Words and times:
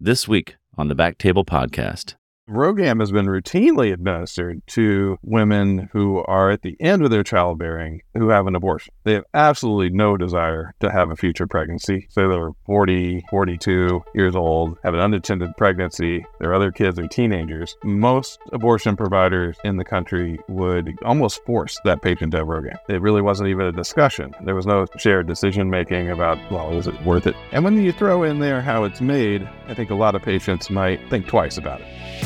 This 0.00 0.26
week 0.26 0.56
on 0.76 0.88
the 0.88 0.96
BackTable 0.96 1.46
Podcast. 1.46 2.16
RhoGAM 2.48 3.00
has 3.00 3.10
been 3.10 3.24
routinely 3.24 3.90
administered 3.90 4.60
to 4.66 5.18
women 5.22 5.88
who 5.92 6.22
are 6.24 6.50
at 6.50 6.60
the 6.60 6.76
end 6.78 7.02
of 7.02 7.10
their 7.10 7.22
childbearing 7.22 8.02
who 8.12 8.28
have 8.28 8.46
an 8.46 8.54
abortion. 8.54 8.92
They 9.04 9.14
have 9.14 9.24
absolutely 9.32 9.88
no 9.88 10.18
desire 10.18 10.74
to 10.80 10.92
have 10.92 11.10
a 11.10 11.16
future 11.16 11.46
pregnancy. 11.46 12.06
Say 12.10 12.28
they're 12.28 12.50
40, 12.66 13.24
42 13.30 14.04
years 14.14 14.36
old, 14.36 14.76
have 14.84 14.92
an 14.92 15.00
unattended 15.00 15.56
pregnancy, 15.56 16.26
their 16.38 16.52
other 16.52 16.70
kids 16.70 16.98
are 16.98 17.08
teenagers. 17.08 17.76
Most 17.82 18.38
abortion 18.52 18.94
providers 18.94 19.56
in 19.64 19.78
the 19.78 19.84
country 19.84 20.38
would 20.46 20.98
almost 21.02 21.42
force 21.46 21.80
that 21.86 22.02
patient 22.02 22.32
to 22.32 22.38
have 22.38 22.46
RhoGAM. 22.46 22.76
It 22.90 23.00
really 23.00 23.22
wasn't 23.22 23.48
even 23.48 23.66
a 23.66 23.72
discussion. 23.72 24.34
There 24.44 24.54
was 24.54 24.66
no 24.66 24.84
shared 24.98 25.26
decision 25.26 25.70
making 25.70 26.10
about, 26.10 26.38
well, 26.50 26.76
is 26.76 26.88
it 26.88 27.02
worth 27.06 27.26
it? 27.26 27.36
And 27.52 27.64
when 27.64 27.80
you 27.80 27.92
throw 27.92 28.22
in 28.22 28.38
there 28.38 28.60
how 28.60 28.84
it's 28.84 29.00
made, 29.00 29.48
I 29.66 29.72
think 29.72 29.88
a 29.88 29.94
lot 29.94 30.14
of 30.14 30.20
patients 30.20 30.68
might 30.68 31.00
think 31.08 31.26
twice 31.26 31.56
about 31.56 31.80
it. 31.80 32.23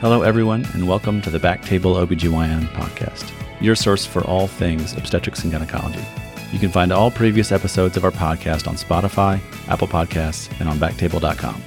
Hello, 0.00 0.20
everyone, 0.20 0.66
and 0.74 0.86
welcome 0.86 1.22
to 1.22 1.30
the 1.30 1.38
BackTable 1.38 2.06
OBGYN 2.06 2.66
podcast, 2.74 3.32
your 3.62 3.74
source 3.74 4.04
for 4.04 4.22
all 4.24 4.46
things 4.46 4.92
obstetrics 4.92 5.42
and 5.42 5.50
gynecology. 5.50 6.04
You 6.52 6.58
can 6.58 6.70
find 6.70 6.92
all 6.92 7.10
previous 7.10 7.50
episodes 7.50 7.96
of 7.96 8.04
our 8.04 8.10
podcast 8.10 8.68
on 8.68 8.74
Spotify, 8.74 9.40
Apple 9.68 9.88
Podcasts, 9.88 10.50
and 10.60 10.68
on 10.68 10.76
backtable.com. 10.76 11.62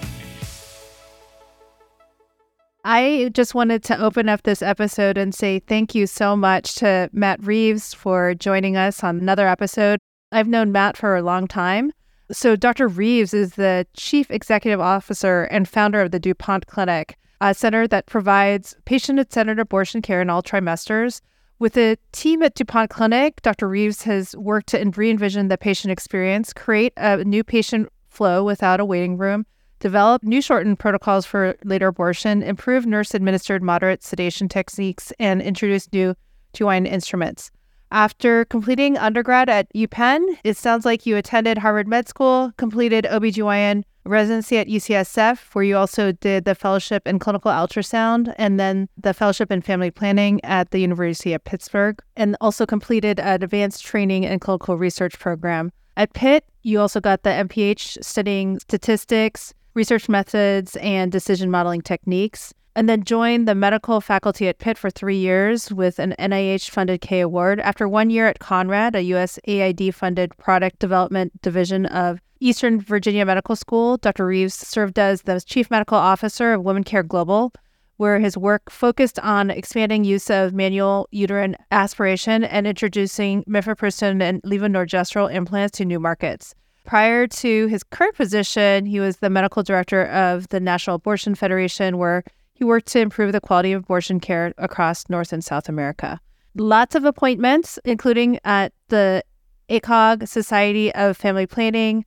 I 2.86 3.32
just 3.34 3.56
wanted 3.56 3.84
to 3.86 4.00
open 4.00 4.30
up 4.30 4.44
this 4.44 4.62
episode 4.62 5.18
and 5.18 5.34
say 5.34 5.58
thank 5.58 5.96
you 5.96 6.06
so 6.06 6.36
much 6.36 6.76
to 6.76 7.10
Matt 7.12 7.44
Reeves 7.44 7.96
for 7.96 8.36
joining 8.36 8.78
us 8.78 9.04
on 9.04 9.18
another 9.18 9.48
episode. 9.48 9.98
I've 10.32 10.48
known 10.48 10.72
Matt 10.72 10.98
for 10.98 11.18
a 11.18 11.24
long 11.24 11.48
time. 11.48 11.94
So, 12.32 12.56
Dr. 12.56 12.88
Reeves 12.88 13.34
is 13.34 13.56
the 13.56 13.88
Chief 13.98 14.30
Executive 14.30 14.80
Officer 14.80 15.46
and 15.46 15.68
founder 15.68 16.00
of 16.02 16.12
the 16.12 16.20
DuPont 16.20 16.68
Clinic, 16.68 17.18
a 17.42 17.54
center 17.54 17.88
that 17.88 18.06
provides 18.06 18.76
patient 18.86 19.32
centered 19.32 19.60
abortion 19.60 20.02
care 20.02 20.22
in 20.22 20.30
all 20.30 20.44
trimesters. 20.44 21.22
With 21.60 21.78
a 21.78 21.98
team 22.12 22.42
at 22.42 22.56
DuPont 22.56 22.90
Clinic, 22.90 23.42
Dr. 23.42 23.68
Reeves 23.68 24.04
has 24.04 24.36
worked 24.38 24.68
to 24.68 24.92
re 24.96 25.10
envision 25.10 25.50
the 25.50 25.58
patient 25.58 25.92
experience, 25.92 26.54
create 26.54 26.94
a 26.96 27.24
new 27.24 27.44
patient 27.44 27.90
flow 28.08 28.44
without 28.44 28.80
a 28.80 28.86
waiting 28.86 29.18
room, 29.18 29.46
develop 29.80 30.24
new 30.24 30.42
shortened 30.42 30.80
protocols 30.80 31.26
for 31.26 31.56
later 31.66 31.88
abortion, 31.88 32.44
improve 32.44 32.86
nurse 32.86 33.14
administered 33.14 33.62
moderate 33.62 34.04
sedation 34.04 34.48
techniques, 34.48 35.12
and 35.20 35.42
introduce 35.42 35.92
new 35.92 36.16
GYN 36.54 36.88
instruments. 36.88 37.52
After 37.92 38.46
completing 38.46 38.98
undergrad 38.98 39.50
at 39.50 39.68
UPenn, 39.74 40.38
it 40.44 40.58
sounds 40.58 40.86
like 40.86 41.06
you 41.06 41.18
attended 41.18 41.58
Harvard 41.58 41.88
Med 41.88 42.08
School, 42.08 42.52
completed 42.58 43.06
OBGYN 43.06 43.84
residency 44.06 44.58
at 44.58 44.68
UCSF, 44.68 45.54
where 45.54 45.64
you 45.64 45.78
also 45.78 46.12
did 46.12 46.46
the 46.46 46.56
fellowship 46.56 47.08
in 47.08 47.20
clinical 47.20 47.52
ultrasound 47.52 48.34
and 48.38 48.60
then 48.60 48.90
the 48.98 49.14
fellowship 49.14 49.52
in 49.52 49.62
family 49.62 49.92
planning 49.92 50.44
at 50.44 50.72
the 50.72 50.80
University 50.80 51.34
of 51.34 51.44
Pittsburgh, 51.44 52.02
and 52.16 52.36
also 52.42 52.66
completed 52.66 53.20
an 53.20 53.44
advanced 53.44 53.84
training 53.84 54.26
and 54.26 54.42
clinical 54.42 54.78
research 54.78 55.20
program. 55.20 55.72
At 55.98 56.14
Pitt, 56.14 56.46
you 56.64 56.80
also 56.80 57.00
got 57.00 57.24
the 57.24 57.30
MPH 57.30 58.04
studying 58.04 58.60
statistics, 58.60 59.54
research 59.74 60.08
methods, 60.10 60.76
and 60.78 61.12
decision 61.12 61.52
modeling 61.52 61.82
techniques 61.82 62.54
and 62.76 62.88
then 62.88 63.04
joined 63.04 63.48
the 63.48 63.56
medical 63.56 64.02
faculty 64.02 64.48
at 64.48 64.60
Pitt 64.60 64.78
for 64.78 64.90
three 64.90 65.18
years 65.18 65.72
with 65.72 66.00
an 66.00 66.16
NIH 66.20 66.70
funded 66.70 67.02
K 67.02 67.22
award. 67.22 67.60
After 67.60 67.88
one 67.88 68.10
year 68.10 68.28
at 68.28 68.40
Conrad, 68.40 68.96
a 68.96 69.04
USAID 69.04 69.94
funded 69.94 70.38
product 70.38 70.80
development 70.80 71.42
division 71.42 71.86
of 71.88 72.22
Eastern 72.40 72.80
Virginia 72.80 73.26
Medical 73.26 73.56
School, 73.56 73.98
Dr. 73.98 74.26
Reeves 74.26 74.54
served 74.54 74.98
as 74.98 75.24
the 75.24 75.42
chief 75.42 75.70
medical 75.70 75.98
officer 75.98 76.54
of 76.54 76.62
WomanCare 76.62 77.06
Global, 77.06 77.52
where 77.98 78.18
his 78.20 78.38
work 78.38 78.70
focused 78.70 79.20
on 79.20 79.50
expanding 79.50 80.06
use 80.06 80.30
of 80.30 80.54
manual 80.54 81.10
uterine 81.12 81.58
aspiration 81.72 82.46
and 82.46 82.66
introducing 82.66 83.44
mifepristone 83.44 84.22
and 84.22 84.42
levonorgestrel 84.44 85.34
implants 85.34 85.78
to 85.78 85.84
new 85.84 86.00
markets. 86.00 86.56
Prior 86.86 87.28
to 87.28 87.68
his 87.68 87.84
current 87.84 88.16
position, 88.16 88.86
he 88.86 89.02
was 89.02 89.18
the 89.18 89.30
medical 89.30 89.62
director 89.62 90.06
of 90.06 90.48
the 90.48 90.62
National 90.62 90.96
Abortion 90.96 91.36
Federation, 91.36 91.98
where 91.98 92.24
he 92.60 92.66
worked 92.66 92.88
to 92.88 93.00
improve 93.00 93.32
the 93.32 93.40
quality 93.40 93.72
of 93.72 93.84
abortion 93.84 94.20
care 94.20 94.54
across 94.58 95.10
North 95.10 95.32
and 95.32 95.44
South 95.44 95.70
America. 95.70 96.20
Lots 96.56 96.94
of 96.94 97.06
appointments, 97.06 97.80
including 97.86 98.38
at 98.44 98.74
the 98.90 99.24
ACOG 99.70 100.28
Society 100.28 100.94
of 100.94 101.16
Family 101.16 101.48
Planning, 101.48 102.06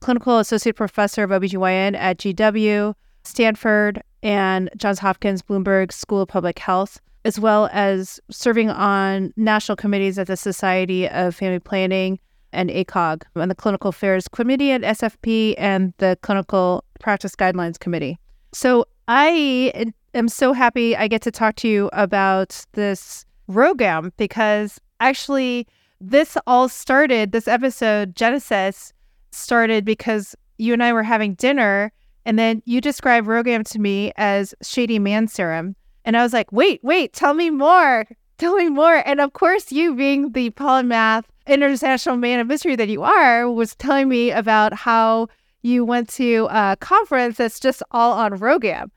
Clinical 0.00 0.38
Associate 0.38 0.76
Professor 0.76 1.22
of 1.22 1.30
OBGYN 1.30 1.96
at 1.96 2.18
GW, 2.18 2.94
Stanford, 3.24 4.02
and 4.22 4.68
Johns 4.76 4.98
Hopkins 4.98 5.40
Bloomberg 5.40 5.90
School 5.90 6.20
of 6.20 6.28
Public 6.28 6.58
Health, 6.58 7.00
as 7.24 7.40
well 7.40 7.70
as 7.72 8.20
serving 8.30 8.68
on 8.68 9.32
national 9.38 9.76
committees 9.76 10.18
at 10.18 10.26
the 10.26 10.36
Society 10.36 11.08
of 11.08 11.34
Family 11.34 11.60
Planning 11.60 12.18
and 12.52 12.68
ACOG, 12.68 13.22
and 13.36 13.50
the 13.50 13.54
Clinical 13.54 13.88
Affairs 13.88 14.28
Committee 14.28 14.70
at 14.70 14.82
SFP, 14.82 15.54
and 15.56 15.94
the 15.96 16.18
Clinical 16.20 16.84
Practice 17.00 17.34
Guidelines 17.34 17.78
Committee. 17.78 18.18
So 18.52 18.84
I 19.08 19.92
am 20.14 20.28
so 20.28 20.52
happy 20.52 20.96
I 20.96 21.08
get 21.08 21.22
to 21.22 21.30
talk 21.30 21.56
to 21.56 21.68
you 21.68 21.90
about 21.92 22.64
this 22.72 23.26
RhoGAM 23.50 24.12
because 24.16 24.80
actually, 25.00 25.66
this 26.00 26.36
all 26.46 26.68
started, 26.68 27.32
this 27.32 27.48
episode, 27.48 28.16
Genesis, 28.16 28.92
started 29.32 29.84
because 29.84 30.34
you 30.58 30.72
and 30.72 30.82
I 30.82 30.92
were 30.92 31.02
having 31.02 31.34
dinner, 31.34 31.92
and 32.24 32.38
then 32.38 32.62
you 32.64 32.80
described 32.80 33.26
RhoGAM 33.26 33.64
to 33.72 33.78
me 33.78 34.12
as 34.16 34.54
shady 34.62 34.98
man 34.98 35.28
serum. 35.28 35.76
And 36.04 36.16
I 36.16 36.22
was 36.22 36.32
like, 36.32 36.50
wait, 36.52 36.80
wait, 36.82 37.12
tell 37.12 37.34
me 37.34 37.50
more. 37.50 38.06
Tell 38.36 38.56
me 38.56 38.68
more. 38.68 38.96
And 39.06 39.20
of 39.20 39.32
course, 39.32 39.70
you 39.70 39.94
being 39.94 40.32
the 40.32 40.50
polymath 40.50 41.22
international 41.46 42.16
man 42.16 42.40
of 42.40 42.48
mystery 42.48 42.74
that 42.74 42.88
you 42.88 43.04
are, 43.04 43.48
was 43.48 43.76
telling 43.76 44.08
me 44.08 44.32
about 44.32 44.74
how 44.74 45.28
you 45.64 45.82
went 45.82 46.10
to 46.10 46.46
a 46.50 46.76
conference 46.78 47.38
that's 47.38 47.58
just 47.58 47.82
all 47.90 48.12
on 48.12 48.32
RhoGAM. 48.38 48.90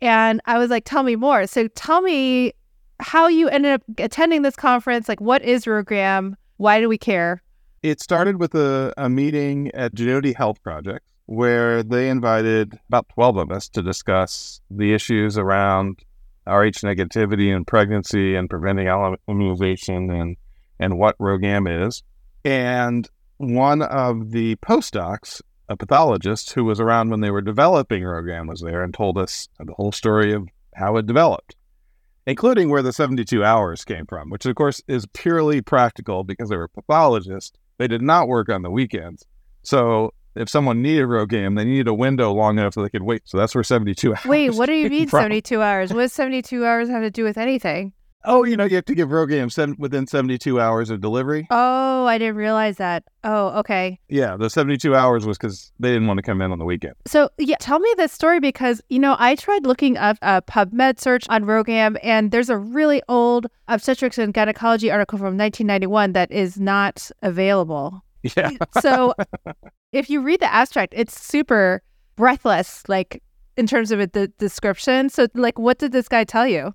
And 0.00 0.40
I 0.46 0.56
was 0.56 0.70
like, 0.70 0.84
tell 0.84 1.02
me 1.02 1.16
more. 1.16 1.48
So 1.48 1.66
tell 1.68 2.00
me 2.00 2.52
how 3.00 3.26
you 3.26 3.48
ended 3.48 3.72
up 3.72 3.82
attending 3.98 4.42
this 4.42 4.54
conference. 4.54 5.08
Like, 5.08 5.20
what 5.20 5.42
is 5.42 5.64
RhoGAM? 5.64 6.34
Why 6.58 6.80
do 6.80 6.88
we 6.88 6.96
care? 6.96 7.42
It 7.82 8.00
started 8.00 8.38
with 8.38 8.54
a, 8.54 8.94
a 8.96 9.10
meeting 9.10 9.72
at 9.74 9.96
Gynuity 9.96 10.34
Health 10.34 10.62
Project 10.62 11.04
where 11.26 11.82
they 11.82 12.08
invited 12.08 12.78
about 12.86 13.08
12 13.08 13.38
of 13.38 13.50
us 13.50 13.68
to 13.70 13.82
discuss 13.82 14.60
the 14.70 14.94
issues 14.94 15.36
around 15.36 15.98
Rh 16.46 16.82
negativity 16.84 17.54
and 17.54 17.66
pregnancy 17.66 18.36
and 18.36 18.48
preventing 18.48 18.86
immunization 19.28 20.10
and, 20.10 20.36
and 20.78 20.98
what 20.98 21.18
RhoGAM 21.18 21.86
is. 21.86 22.04
And 22.44 23.08
one 23.38 23.82
of 23.82 24.30
the 24.30 24.54
postdocs 24.56 25.40
a 25.68 25.76
pathologist 25.76 26.52
who 26.52 26.64
was 26.64 26.80
around 26.80 27.10
when 27.10 27.20
they 27.20 27.30
were 27.30 27.40
developing 27.40 28.02
RhoGAM 28.02 28.48
was 28.48 28.60
there 28.60 28.82
and 28.82 28.92
told 28.92 29.18
us 29.18 29.48
the 29.58 29.74
whole 29.74 29.92
story 29.92 30.32
of 30.32 30.48
how 30.74 30.96
it 30.96 31.06
developed, 31.06 31.56
including 32.26 32.68
where 32.68 32.82
the 32.82 32.92
72 32.92 33.44
hours 33.44 33.84
came 33.84 34.06
from, 34.06 34.30
which 34.30 34.46
of 34.46 34.54
course 34.54 34.82
is 34.88 35.06
purely 35.12 35.60
practical 35.60 36.24
because 36.24 36.48
they 36.48 36.56
were 36.56 36.68
pathologists. 36.68 37.56
They 37.78 37.88
did 37.88 38.02
not 38.02 38.28
work 38.28 38.48
on 38.48 38.62
the 38.62 38.70
weekends. 38.70 39.24
So 39.62 40.12
if 40.34 40.48
someone 40.48 40.82
needed 40.82 41.06
RhoGAM, 41.06 41.56
they 41.56 41.64
needed 41.64 41.88
a 41.88 41.94
window 41.94 42.32
long 42.32 42.58
enough 42.58 42.74
so 42.74 42.82
they 42.82 42.88
could 42.88 43.02
wait. 43.02 43.22
So 43.24 43.38
that's 43.38 43.54
where 43.54 43.64
72 43.64 44.14
hours. 44.14 44.24
Wait, 44.24 44.50
what 44.50 44.66
do 44.66 44.74
you 44.74 44.88
mean 44.88 45.08
72 45.08 45.60
hours? 45.60 45.92
What 45.92 46.02
does 46.02 46.12
72 46.12 46.64
hours 46.64 46.88
have 46.88 47.02
to 47.02 47.10
do 47.10 47.24
with 47.24 47.38
anything? 47.38 47.92
Oh, 48.24 48.44
you 48.44 48.56
know, 48.56 48.64
you 48.64 48.76
have 48.76 48.84
to 48.86 48.94
give 48.94 49.08
RhoGAM 49.08 49.50
seven, 49.50 49.76
within 49.78 50.06
72 50.06 50.60
hours 50.60 50.90
of 50.90 51.00
delivery. 51.00 51.46
Oh, 51.50 52.06
I 52.06 52.18
didn't 52.18 52.36
realize 52.36 52.76
that. 52.76 53.04
Oh, 53.24 53.48
okay. 53.60 53.98
Yeah, 54.08 54.36
the 54.36 54.48
72 54.48 54.94
hours 54.94 55.26
was 55.26 55.38
because 55.38 55.72
they 55.80 55.92
didn't 55.92 56.06
want 56.06 56.18
to 56.18 56.22
come 56.22 56.40
in 56.40 56.52
on 56.52 56.58
the 56.58 56.64
weekend. 56.64 56.94
So, 57.06 57.30
yeah, 57.38 57.56
tell 57.58 57.80
me 57.80 57.92
this 57.96 58.12
story 58.12 58.40
because, 58.40 58.80
you 58.88 58.98
know, 58.98 59.16
I 59.18 59.34
tried 59.34 59.66
looking 59.66 59.96
up 59.96 60.18
a 60.22 60.42
PubMed 60.42 61.00
search 61.00 61.26
on 61.28 61.44
RhoGAM, 61.44 61.98
and 62.02 62.30
there's 62.30 62.50
a 62.50 62.56
really 62.56 63.02
old 63.08 63.46
obstetrics 63.68 64.18
and 64.18 64.32
gynecology 64.32 64.90
article 64.90 65.18
from 65.18 65.36
1991 65.36 66.12
that 66.12 66.30
is 66.30 66.60
not 66.60 67.10
available. 67.22 68.04
Yeah. 68.36 68.50
so, 68.80 69.14
if 69.92 70.08
you 70.08 70.20
read 70.20 70.40
the 70.40 70.52
abstract, 70.52 70.94
it's 70.96 71.20
super 71.20 71.82
breathless, 72.16 72.88
like 72.88 73.22
in 73.56 73.66
terms 73.66 73.90
of 73.90 73.98
the 74.12 74.28
description. 74.38 75.08
So, 75.08 75.26
like, 75.34 75.58
what 75.58 75.78
did 75.78 75.92
this 75.92 76.08
guy 76.08 76.24
tell 76.24 76.46
you? 76.46 76.74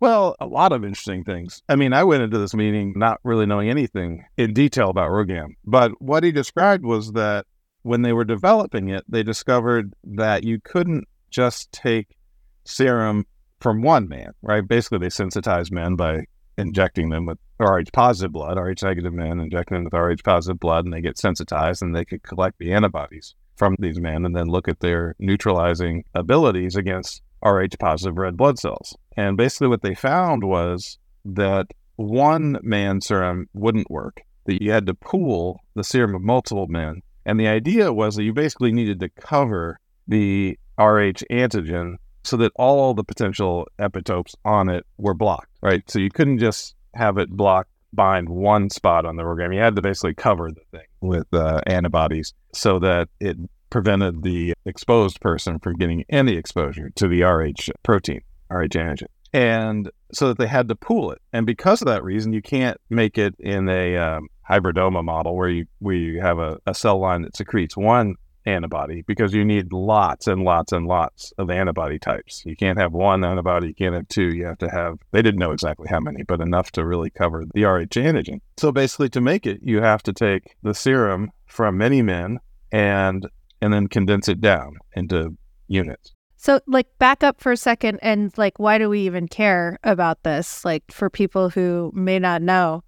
Well, 0.00 0.36
a 0.38 0.46
lot 0.46 0.72
of 0.72 0.84
interesting 0.84 1.24
things. 1.24 1.62
I 1.68 1.74
mean, 1.74 1.92
I 1.92 2.04
went 2.04 2.22
into 2.22 2.38
this 2.38 2.54
meeting 2.54 2.92
not 2.96 3.18
really 3.24 3.46
knowing 3.46 3.68
anything 3.68 4.24
in 4.36 4.54
detail 4.54 4.90
about 4.90 5.10
RhoGAM, 5.10 5.56
but 5.64 6.00
what 6.00 6.22
he 6.22 6.30
described 6.30 6.84
was 6.84 7.12
that 7.12 7.46
when 7.82 8.02
they 8.02 8.12
were 8.12 8.24
developing 8.24 8.88
it, 8.88 9.04
they 9.08 9.22
discovered 9.22 9.94
that 10.04 10.44
you 10.44 10.60
couldn't 10.60 11.08
just 11.30 11.72
take 11.72 12.16
serum 12.64 13.26
from 13.60 13.82
one 13.82 14.08
man, 14.08 14.32
right? 14.42 14.66
Basically, 14.66 14.98
they 14.98 15.10
sensitized 15.10 15.72
men 15.72 15.96
by 15.96 16.24
injecting 16.56 17.08
them 17.08 17.26
with 17.26 17.38
Rh 17.60 17.90
positive 17.92 18.32
blood, 18.32 18.56
Rh 18.56 18.80
negative 18.82 19.12
men 19.12 19.40
injecting 19.40 19.76
them 19.76 19.84
with 19.84 19.94
Rh 19.94 20.22
positive 20.22 20.60
blood, 20.60 20.84
and 20.84 20.94
they 20.94 21.00
get 21.00 21.18
sensitized, 21.18 21.82
and 21.82 21.94
they 21.94 22.04
could 22.04 22.22
collect 22.22 22.58
the 22.58 22.72
antibodies 22.72 23.34
from 23.56 23.74
these 23.80 23.98
men, 23.98 24.24
and 24.24 24.36
then 24.36 24.46
look 24.46 24.68
at 24.68 24.78
their 24.78 25.16
neutralizing 25.18 26.04
abilities 26.14 26.76
against 26.76 27.22
Rh 27.44 27.78
positive 27.78 28.16
red 28.16 28.36
blood 28.36 28.58
cells. 28.58 28.96
And 29.16 29.36
basically, 29.36 29.68
what 29.68 29.82
they 29.82 29.94
found 29.94 30.44
was 30.44 30.98
that 31.24 31.66
one 31.96 32.58
man 32.62 33.00
serum 33.00 33.48
wouldn't 33.54 33.90
work. 33.90 34.22
That 34.46 34.62
you 34.62 34.70
had 34.70 34.86
to 34.86 34.94
pool 34.94 35.60
the 35.74 35.84
serum 35.84 36.14
of 36.14 36.22
multiple 36.22 36.68
men, 36.68 37.02
and 37.26 37.38
the 37.38 37.48
idea 37.48 37.92
was 37.92 38.16
that 38.16 38.24
you 38.24 38.32
basically 38.32 38.72
needed 38.72 39.00
to 39.00 39.10
cover 39.10 39.78
the 40.06 40.58
Rh 40.78 41.22
antigen 41.30 41.96
so 42.24 42.36
that 42.38 42.52
all 42.56 42.94
the 42.94 43.04
potential 43.04 43.68
epitopes 43.78 44.34
on 44.44 44.68
it 44.68 44.86
were 44.96 45.14
blocked, 45.14 45.50
right? 45.62 45.82
So 45.90 45.98
you 45.98 46.10
couldn't 46.10 46.38
just 46.38 46.74
have 46.94 47.18
it 47.18 47.30
block 47.30 47.68
bind 47.92 48.28
one 48.28 48.70
spot 48.70 49.04
on 49.06 49.16
the 49.16 49.22
program. 49.22 49.52
You 49.52 49.60
had 49.60 49.76
to 49.76 49.82
basically 49.82 50.14
cover 50.14 50.50
the 50.50 50.60
thing 50.70 50.86
with 51.00 51.26
uh, 51.32 51.60
antibodies 51.66 52.34
so 52.52 52.78
that 52.80 53.08
it 53.20 53.36
prevented 53.70 54.22
the 54.22 54.54
exposed 54.64 55.20
person 55.20 55.58
from 55.58 55.74
getting 55.74 56.04
any 56.08 56.36
exposure 56.36 56.90
to 56.96 57.08
the 57.08 57.22
Rh 57.22 57.70
protein, 57.82 58.20
Rh 58.50 58.68
antigen. 58.68 59.06
And 59.32 59.90
so 60.12 60.28
that 60.28 60.38
they 60.38 60.46
had 60.46 60.68
to 60.68 60.74
pool 60.74 61.12
it. 61.12 61.20
And 61.32 61.44
because 61.44 61.82
of 61.82 61.86
that 61.86 62.02
reason, 62.02 62.32
you 62.32 62.40
can't 62.40 62.80
make 62.88 63.18
it 63.18 63.34
in 63.38 63.68
a 63.68 63.96
um, 63.96 64.28
hybridoma 64.48 65.04
model 65.04 65.36
where 65.36 65.50
you 65.50 65.66
where 65.80 65.94
you 65.94 66.20
have 66.20 66.38
a, 66.38 66.58
a 66.66 66.74
cell 66.74 66.98
line 66.98 67.22
that 67.22 67.36
secretes 67.36 67.76
one 67.76 68.14
antibody 68.46 69.02
because 69.06 69.34
you 69.34 69.44
need 69.44 69.72
lots 69.72 70.26
and 70.26 70.42
lots 70.42 70.72
and 70.72 70.86
lots 70.86 71.32
of 71.36 71.50
antibody 71.50 71.98
types. 71.98 72.42
You 72.46 72.56
can't 72.56 72.78
have 72.78 72.92
one 72.92 73.22
antibody, 73.22 73.68
you 73.68 73.74
can't 73.74 73.94
have 73.94 74.08
two. 74.08 74.34
You 74.34 74.46
have 74.46 74.58
to 74.58 74.70
have, 74.70 74.98
they 75.12 75.22
didn't 75.22 75.40
know 75.40 75.52
exactly 75.52 75.88
how 75.90 76.00
many, 76.00 76.22
but 76.22 76.40
enough 76.40 76.70
to 76.72 76.86
really 76.86 77.10
cover 77.10 77.44
the 77.52 77.64
Rh 77.64 77.84
antigen. 77.84 78.40
So 78.56 78.72
basically, 78.72 79.10
to 79.10 79.20
make 79.20 79.46
it, 79.46 79.60
you 79.62 79.82
have 79.82 80.02
to 80.04 80.12
take 80.12 80.56
the 80.62 80.74
serum 80.74 81.30
from 81.46 81.76
many 81.76 82.02
men 82.02 82.40
and 82.72 83.26
and 83.60 83.72
then 83.72 83.88
condense 83.88 84.28
it 84.28 84.40
down 84.40 84.76
into 84.94 85.36
units. 85.66 86.12
So, 86.36 86.60
like, 86.66 86.86
back 86.98 87.24
up 87.24 87.40
for 87.40 87.50
a 87.52 87.56
second 87.56 87.98
and, 88.00 88.36
like, 88.38 88.58
why 88.58 88.78
do 88.78 88.88
we 88.88 89.00
even 89.00 89.26
care 89.26 89.78
about 89.82 90.22
this? 90.22 90.64
Like, 90.64 90.84
for 90.90 91.10
people 91.10 91.50
who 91.50 91.90
may 91.94 92.18
not 92.20 92.42
know. 92.42 92.84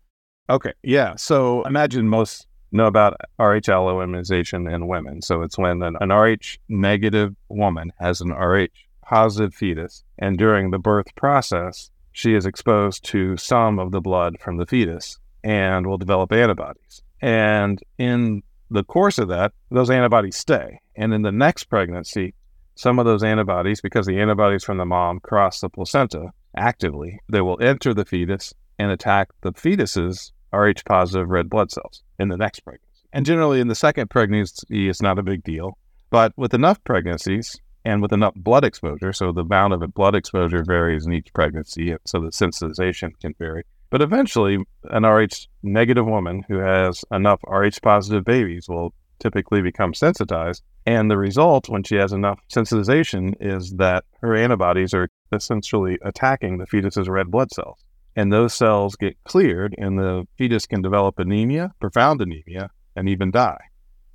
Okay. 0.48 0.72
Yeah. 0.82 1.16
So, 1.16 1.64
imagine 1.64 2.08
most 2.08 2.46
know 2.72 2.86
about 2.86 3.16
Rh 3.38 3.68
allo 3.68 4.00
immunization 4.00 4.68
in 4.68 4.86
women. 4.86 5.22
So 5.22 5.42
it's 5.42 5.58
when 5.58 5.82
an, 5.82 5.96
an 6.00 6.12
Rh 6.12 6.58
negative 6.68 7.34
woman 7.48 7.92
has 7.98 8.20
an 8.20 8.30
Rh 8.30 8.68
positive 9.02 9.54
fetus, 9.54 10.04
and 10.18 10.38
during 10.38 10.70
the 10.70 10.78
birth 10.78 11.14
process, 11.16 11.90
she 12.12 12.34
is 12.34 12.46
exposed 12.46 13.04
to 13.06 13.36
some 13.36 13.78
of 13.78 13.90
the 13.90 14.00
blood 14.00 14.36
from 14.40 14.56
the 14.56 14.66
fetus 14.66 15.18
and 15.42 15.86
will 15.86 15.98
develop 15.98 16.32
antibodies. 16.32 17.02
And 17.20 17.80
in 17.98 18.42
the 18.70 18.84
course 18.84 19.18
of 19.18 19.28
that, 19.28 19.52
those 19.70 19.90
antibodies 19.90 20.36
stay. 20.36 20.80
And 20.96 21.12
in 21.12 21.22
the 21.22 21.32
next 21.32 21.64
pregnancy, 21.64 22.34
some 22.76 22.98
of 22.98 23.04
those 23.04 23.22
antibodies, 23.22 23.80
because 23.80 24.06
the 24.06 24.20
antibodies 24.20 24.64
from 24.64 24.78
the 24.78 24.86
mom 24.86 25.20
cross 25.20 25.60
the 25.60 25.68
placenta 25.68 26.30
actively, 26.56 27.20
they 27.28 27.40
will 27.40 27.60
enter 27.60 27.92
the 27.92 28.04
fetus 28.04 28.54
and 28.78 28.90
attack 28.90 29.28
the 29.42 29.52
fetus's 29.52 30.32
Rh 30.52 30.82
positive 30.84 31.28
red 31.28 31.48
blood 31.48 31.70
cells 31.70 32.02
in 32.18 32.28
the 32.28 32.36
next 32.36 32.60
pregnancy. 32.60 32.86
And 33.12 33.26
generally, 33.26 33.60
in 33.60 33.68
the 33.68 33.74
second 33.74 34.10
pregnancy, 34.10 34.88
it's 34.88 35.02
not 35.02 35.18
a 35.18 35.22
big 35.22 35.44
deal. 35.44 35.78
But 36.10 36.32
with 36.36 36.54
enough 36.54 36.82
pregnancies 36.84 37.60
and 37.84 38.02
with 38.02 38.12
enough 38.12 38.34
blood 38.34 38.64
exposure, 38.64 39.12
so 39.12 39.32
the 39.32 39.42
amount 39.42 39.74
of 39.74 39.94
blood 39.94 40.14
exposure 40.14 40.64
varies 40.64 41.06
in 41.06 41.12
each 41.12 41.32
pregnancy, 41.32 41.94
so 42.04 42.20
the 42.20 42.28
sensitization 42.28 43.10
can 43.20 43.34
vary. 43.38 43.64
But 43.90 44.02
eventually, 44.02 44.58
an 44.84 45.04
Rh 45.04 45.46
negative 45.62 46.06
woman 46.06 46.44
who 46.48 46.58
has 46.58 47.04
enough 47.12 47.40
Rh 47.46 47.80
positive 47.82 48.24
babies 48.24 48.66
will 48.68 48.94
typically 49.18 49.60
become 49.60 49.92
sensitized. 49.92 50.62
And 50.86 51.10
the 51.10 51.18
result, 51.18 51.68
when 51.68 51.82
she 51.82 51.96
has 51.96 52.12
enough 52.12 52.40
sensitization, 52.50 53.34
is 53.40 53.72
that 53.72 54.04
her 54.22 54.34
antibodies 54.34 54.94
are 54.94 55.08
essentially 55.32 55.98
attacking 56.02 56.58
the 56.58 56.66
fetus's 56.66 57.08
red 57.08 57.30
blood 57.30 57.52
cells 57.52 57.84
and 58.16 58.32
those 58.32 58.54
cells 58.54 58.96
get 58.96 59.16
cleared, 59.24 59.74
and 59.78 59.98
the 59.98 60.26
fetus 60.36 60.66
can 60.66 60.82
develop 60.82 61.18
anemia, 61.18 61.72
profound 61.80 62.20
anemia, 62.20 62.70
and 62.96 63.08
even 63.08 63.30
die. 63.30 63.60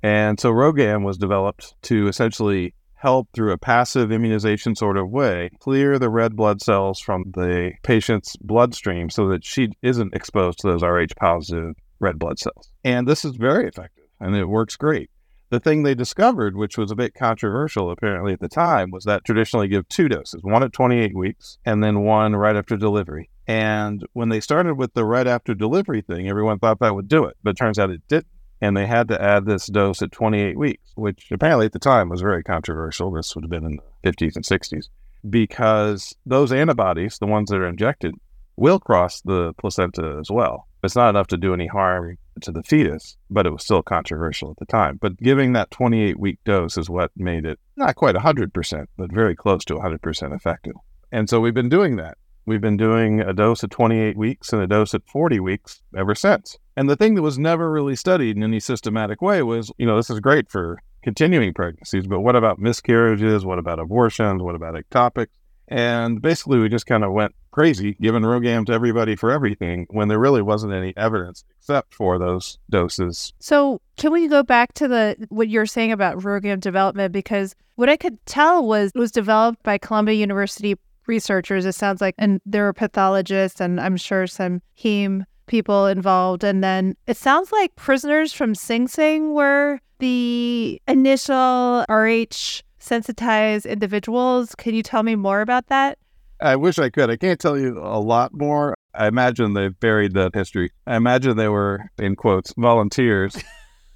And 0.02 0.38
so 0.38 0.52
RhoGAM 0.52 1.02
was 1.02 1.16
developed 1.16 1.74
to 1.82 2.06
essentially 2.06 2.74
help 2.96 3.28
through 3.32 3.52
a 3.52 3.58
passive 3.58 4.10
immunization 4.10 4.74
sort 4.74 4.96
of 4.96 5.10
way 5.10 5.50
clear 5.60 5.98
the 5.98 6.08
red 6.10 6.34
blood 6.34 6.60
cells 6.60 6.98
from 6.98 7.24
the 7.34 7.72
patient's 7.82 8.36
bloodstream 8.36 9.10
so 9.10 9.28
that 9.28 9.44
she 9.44 9.68
isn't 9.82 10.14
exposed 10.14 10.58
to 10.58 10.66
those 10.66 10.82
Rh 10.82 11.14
positive 11.16 11.74
red 12.00 12.18
blood 12.18 12.38
cells. 12.38 12.70
And 12.84 13.06
this 13.06 13.24
is 13.24 13.36
very 13.36 13.68
effective 13.68 14.04
and 14.20 14.34
it 14.34 14.46
works 14.46 14.76
great. 14.76 15.10
The 15.48 15.60
thing 15.60 15.82
they 15.82 15.94
discovered, 15.94 16.56
which 16.56 16.76
was 16.76 16.90
a 16.90 16.96
bit 16.96 17.14
controversial 17.14 17.90
apparently 17.90 18.32
at 18.32 18.40
the 18.40 18.48
time, 18.48 18.90
was 18.90 19.04
that 19.04 19.24
traditionally 19.24 19.68
give 19.68 19.88
two 19.88 20.08
doses, 20.08 20.42
one 20.42 20.64
at 20.64 20.72
28 20.72 21.16
weeks 21.16 21.58
and 21.64 21.84
then 21.84 22.00
one 22.00 22.34
right 22.34 22.56
after 22.56 22.76
delivery. 22.76 23.30
And 23.46 24.04
when 24.12 24.28
they 24.28 24.40
started 24.40 24.74
with 24.74 24.94
the 24.94 25.04
right 25.04 25.26
after 25.26 25.54
delivery 25.54 26.00
thing, 26.00 26.28
everyone 26.28 26.58
thought 26.58 26.80
that 26.80 26.96
would 26.96 27.08
do 27.08 27.24
it, 27.24 27.36
but 27.44 27.50
it 27.50 27.56
turns 27.56 27.78
out 27.78 27.90
it 27.90 28.02
didn't. 28.08 28.26
And 28.60 28.76
they 28.76 28.86
had 28.86 29.08
to 29.08 29.22
add 29.22 29.44
this 29.44 29.66
dose 29.66 30.00
at 30.00 30.12
28 30.12 30.58
weeks, 30.58 30.92
which 30.94 31.28
apparently 31.30 31.66
at 31.66 31.72
the 31.72 31.78
time 31.78 32.08
was 32.08 32.22
very 32.22 32.42
controversial. 32.42 33.10
This 33.10 33.34
would 33.34 33.44
have 33.44 33.50
been 33.50 33.66
in 33.66 33.78
the 34.02 34.10
50s 34.10 34.36
and 34.36 34.44
60s 34.44 34.88
because 35.28 36.14
those 36.24 36.52
antibodies, 36.52 37.18
the 37.18 37.26
ones 37.26 37.50
that 37.50 37.58
are 37.58 37.68
injected, 37.68 38.14
will 38.56 38.80
cross 38.80 39.20
the 39.20 39.52
placenta 39.58 40.16
as 40.18 40.30
well. 40.30 40.66
It's 40.82 40.96
not 40.96 41.10
enough 41.10 41.26
to 41.28 41.36
do 41.36 41.52
any 41.52 41.66
harm 41.66 42.16
to 42.40 42.52
the 42.52 42.62
fetus, 42.62 43.16
but 43.28 43.46
it 43.46 43.50
was 43.50 43.62
still 43.62 43.82
controversial 43.82 44.50
at 44.50 44.56
the 44.58 44.66
time. 44.66 44.98
But 45.00 45.18
giving 45.18 45.52
that 45.52 45.70
28 45.70 46.18
week 46.18 46.38
dose 46.44 46.78
is 46.78 46.88
what 46.88 47.10
made 47.16 47.44
it 47.44 47.58
not 47.76 47.96
quite 47.96 48.14
100%, 48.14 48.86
but 48.96 49.12
very 49.12 49.34
close 49.34 49.64
to 49.66 49.74
100% 49.74 50.34
effective. 50.34 50.74
And 51.12 51.28
so 51.28 51.40
we've 51.40 51.54
been 51.54 51.68
doing 51.68 51.96
that. 51.96 52.16
We've 52.46 52.60
been 52.60 52.76
doing 52.76 53.20
a 53.20 53.32
dose 53.32 53.64
at 53.64 53.72
28 53.72 54.16
weeks 54.16 54.52
and 54.52 54.62
a 54.62 54.68
dose 54.68 54.94
at 54.94 55.02
40 55.08 55.40
weeks 55.40 55.82
ever 55.96 56.14
since. 56.14 56.56
And 56.76 56.88
the 56.88 56.94
thing 56.94 57.16
that 57.16 57.22
was 57.22 57.38
never 57.38 57.70
really 57.70 57.96
studied 57.96 58.36
in 58.36 58.44
any 58.44 58.60
systematic 58.60 59.20
way 59.20 59.42
was, 59.42 59.72
you 59.78 59.86
know, 59.86 59.96
this 59.96 60.10
is 60.10 60.20
great 60.20 60.48
for 60.48 60.78
continuing 61.02 61.52
pregnancies, 61.52 62.06
but 62.06 62.20
what 62.20 62.36
about 62.36 62.60
miscarriages? 62.60 63.44
What 63.44 63.58
about 63.58 63.80
abortions? 63.80 64.42
What 64.42 64.54
about 64.54 64.74
ectopics? 64.74 65.28
And 65.68 66.22
basically, 66.22 66.58
we 66.60 66.68
just 66.68 66.86
kind 66.86 67.02
of 67.02 67.12
went 67.12 67.34
crazy 67.50 67.96
giving 68.00 68.22
RhoGAM 68.22 68.66
to 68.66 68.72
everybody 68.72 69.16
for 69.16 69.32
everything 69.32 69.86
when 69.90 70.08
there 70.08 70.18
really 70.18 70.42
wasn't 70.42 70.72
any 70.72 70.96
evidence 70.96 71.44
except 71.58 71.94
for 71.94 72.18
those 72.18 72.58
doses. 72.70 73.32
So, 73.40 73.80
can 73.96 74.12
we 74.12 74.28
go 74.28 74.44
back 74.44 74.74
to 74.74 74.86
the 74.86 75.26
what 75.30 75.48
you're 75.48 75.66
saying 75.66 75.90
about 75.90 76.18
RhoGAM 76.18 76.60
development? 76.60 77.12
Because 77.12 77.56
what 77.74 77.88
I 77.88 77.96
could 77.96 78.24
tell 78.26 78.64
was 78.64 78.92
it 78.94 78.98
was 78.98 79.10
developed 79.10 79.62
by 79.62 79.78
Columbia 79.78 80.14
University 80.14 80.76
researchers, 81.08 81.64
it 81.64 81.74
sounds 81.74 82.00
like, 82.00 82.14
and 82.18 82.40
there 82.46 82.64
were 82.64 82.72
pathologists 82.72 83.60
and 83.60 83.80
I'm 83.80 83.96
sure 83.96 84.26
some 84.26 84.62
heme 84.78 85.24
people 85.46 85.86
involved. 85.86 86.44
And 86.44 86.62
then 86.62 86.96
it 87.06 87.16
sounds 87.16 87.52
like 87.52 87.74
prisoners 87.76 88.32
from 88.32 88.54
Sing 88.54 88.88
Sing 88.88 89.32
were 89.32 89.80
the 89.98 90.80
initial 90.86 91.84
RH 91.88 92.62
sensitized 92.78 93.66
individuals. 93.66 94.54
Can 94.54 94.74
you 94.74 94.82
tell 94.82 95.02
me 95.02 95.14
more 95.14 95.40
about 95.40 95.68
that? 95.68 95.98
I 96.40 96.56
wish 96.56 96.78
I 96.78 96.90
could. 96.90 97.10
I 97.10 97.16
can't 97.16 97.40
tell 97.40 97.58
you 97.58 97.78
a 97.78 97.98
lot 97.98 98.34
more. 98.34 98.74
I 98.94 99.06
imagine 99.06 99.54
they've 99.54 99.78
buried 99.78 100.14
that 100.14 100.34
history. 100.34 100.70
I 100.86 100.96
imagine 100.96 101.36
they 101.36 101.48
were, 101.48 101.90
in 101.98 102.14
quotes, 102.14 102.52
volunteers. 102.58 103.36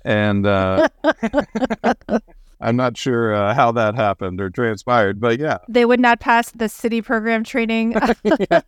and 0.05 0.47
uh, 0.47 0.88
I'm 2.61 2.76
not 2.76 2.97
sure 2.97 3.35
uh, 3.35 3.55
how 3.55 3.73
that 3.73 3.95
happened 3.95 4.40
or 4.40 4.50
transpired, 4.50 5.21
but 5.21 5.38
yeah. 5.38 5.59
They 5.69 5.85
would 5.85 6.00
not 6.00 6.21
pass 6.21 6.50
the 6.50 6.67
CITI 6.67 7.02
program 7.02 7.43
training. 7.43 7.93
yeah. 8.25 8.61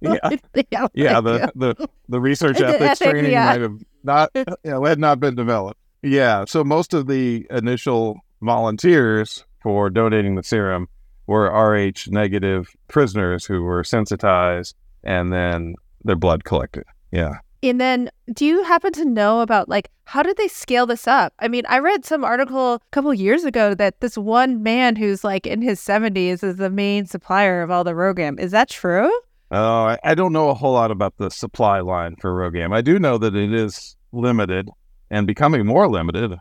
yeah. 0.00 0.86
yeah, 0.94 1.20
the, 1.20 1.52
the, 1.54 1.88
the 2.08 2.20
research 2.20 2.60
ethics 2.60 2.98
training 2.98 3.32
yeah. 3.32 3.46
might 3.46 3.60
have 3.60 3.78
not, 4.02 4.30
you 4.34 4.44
know, 4.64 4.84
had 4.84 4.98
not 4.98 5.20
been 5.20 5.34
developed. 5.34 5.78
Yeah, 6.02 6.44
so 6.46 6.64
most 6.64 6.94
of 6.94 7.06
the 7.06 7.46
initial 7.50 8.20
volunteers 8.40 9.44
for 9.62 9.90
donating 9.90 10.36
the 10.36 10.42
serum 10.42 10.88
were 11.26 11.50
Rh 11.50 12.06
negative 12.08 12.68
prisoners 12.88 13.44
who 13.44 13.62
were 13.62 13.82
sensitized 13.82 14.76
and 15.02 15.32
then 15.32 15.74
their 16.04 16.16
blood 16.16 16.44
collected. 16.44 16.84
Yeah. 17.10 17.38
And 17.62 17.80
then, 17.80 18.10
do 18.32 18.44
you 18.44 18.62
happen 18.64 18.92
to 18.92 19.04
know 19.04 19.40
about 19.40 19.68
like 19.68 19.90
how 20.06 20.22
did 20.22 20.36
they 20.36 20.48
scale 20.48 20.86
this 20.86 21.08
up? 21.08 21.34
I 21.40 21.48
mean, 21.48 21.64
I 21.68 21.80
read 21.80 22.04
some 22.04 22.24
article 22.24 22.74
a 22.74 22.80
couple 22.92 23.12
years 23.12 23.44
ago 23.44 23.74
that 23.74 24.00
this 24.00 24.16
one 24.16 24.62
man 24.62 24.94
who's 24.94 25.24
like 25.24 25.48
in 25.48 25.62
his 25.62 25.80
70s 25.80 26.44
is 26.44 26.56
the 26.56 26.70
main 26.70 27.06
supplier 27.06 27.60
of 27.60 27.72
all 27.72 27.82
the 27.82 27.92
RhoGAM. 27.92 28.38
Is 28.38 28.52
that 28.52 28.70
true? 28.70 29.10
Oh, 29.50 29.84
I, 29.84 29.98
I 30.04 30.14
don't 30.14 30.32
know 30.32 30.48
a 30.48 30.54
whole 30.54 30.74
lot 30.74 30.92
about 30.92 31.14
the 31.18 31.28
supply 31.28 31.80
line 31.80 32.14
for 32.20 32.32
RhoGAM. 32.32 32.72
I 32.72 32.82
do 32.82 33.00
know 33.00 33.18
that 33.18 33.34
it 33.34 33.52
is 33.52 33.96
limited 34.12 34.68
and 35.10 35.26
becoming 35.26 35.66
more 35.66 35.88
limited. 35.88 36.38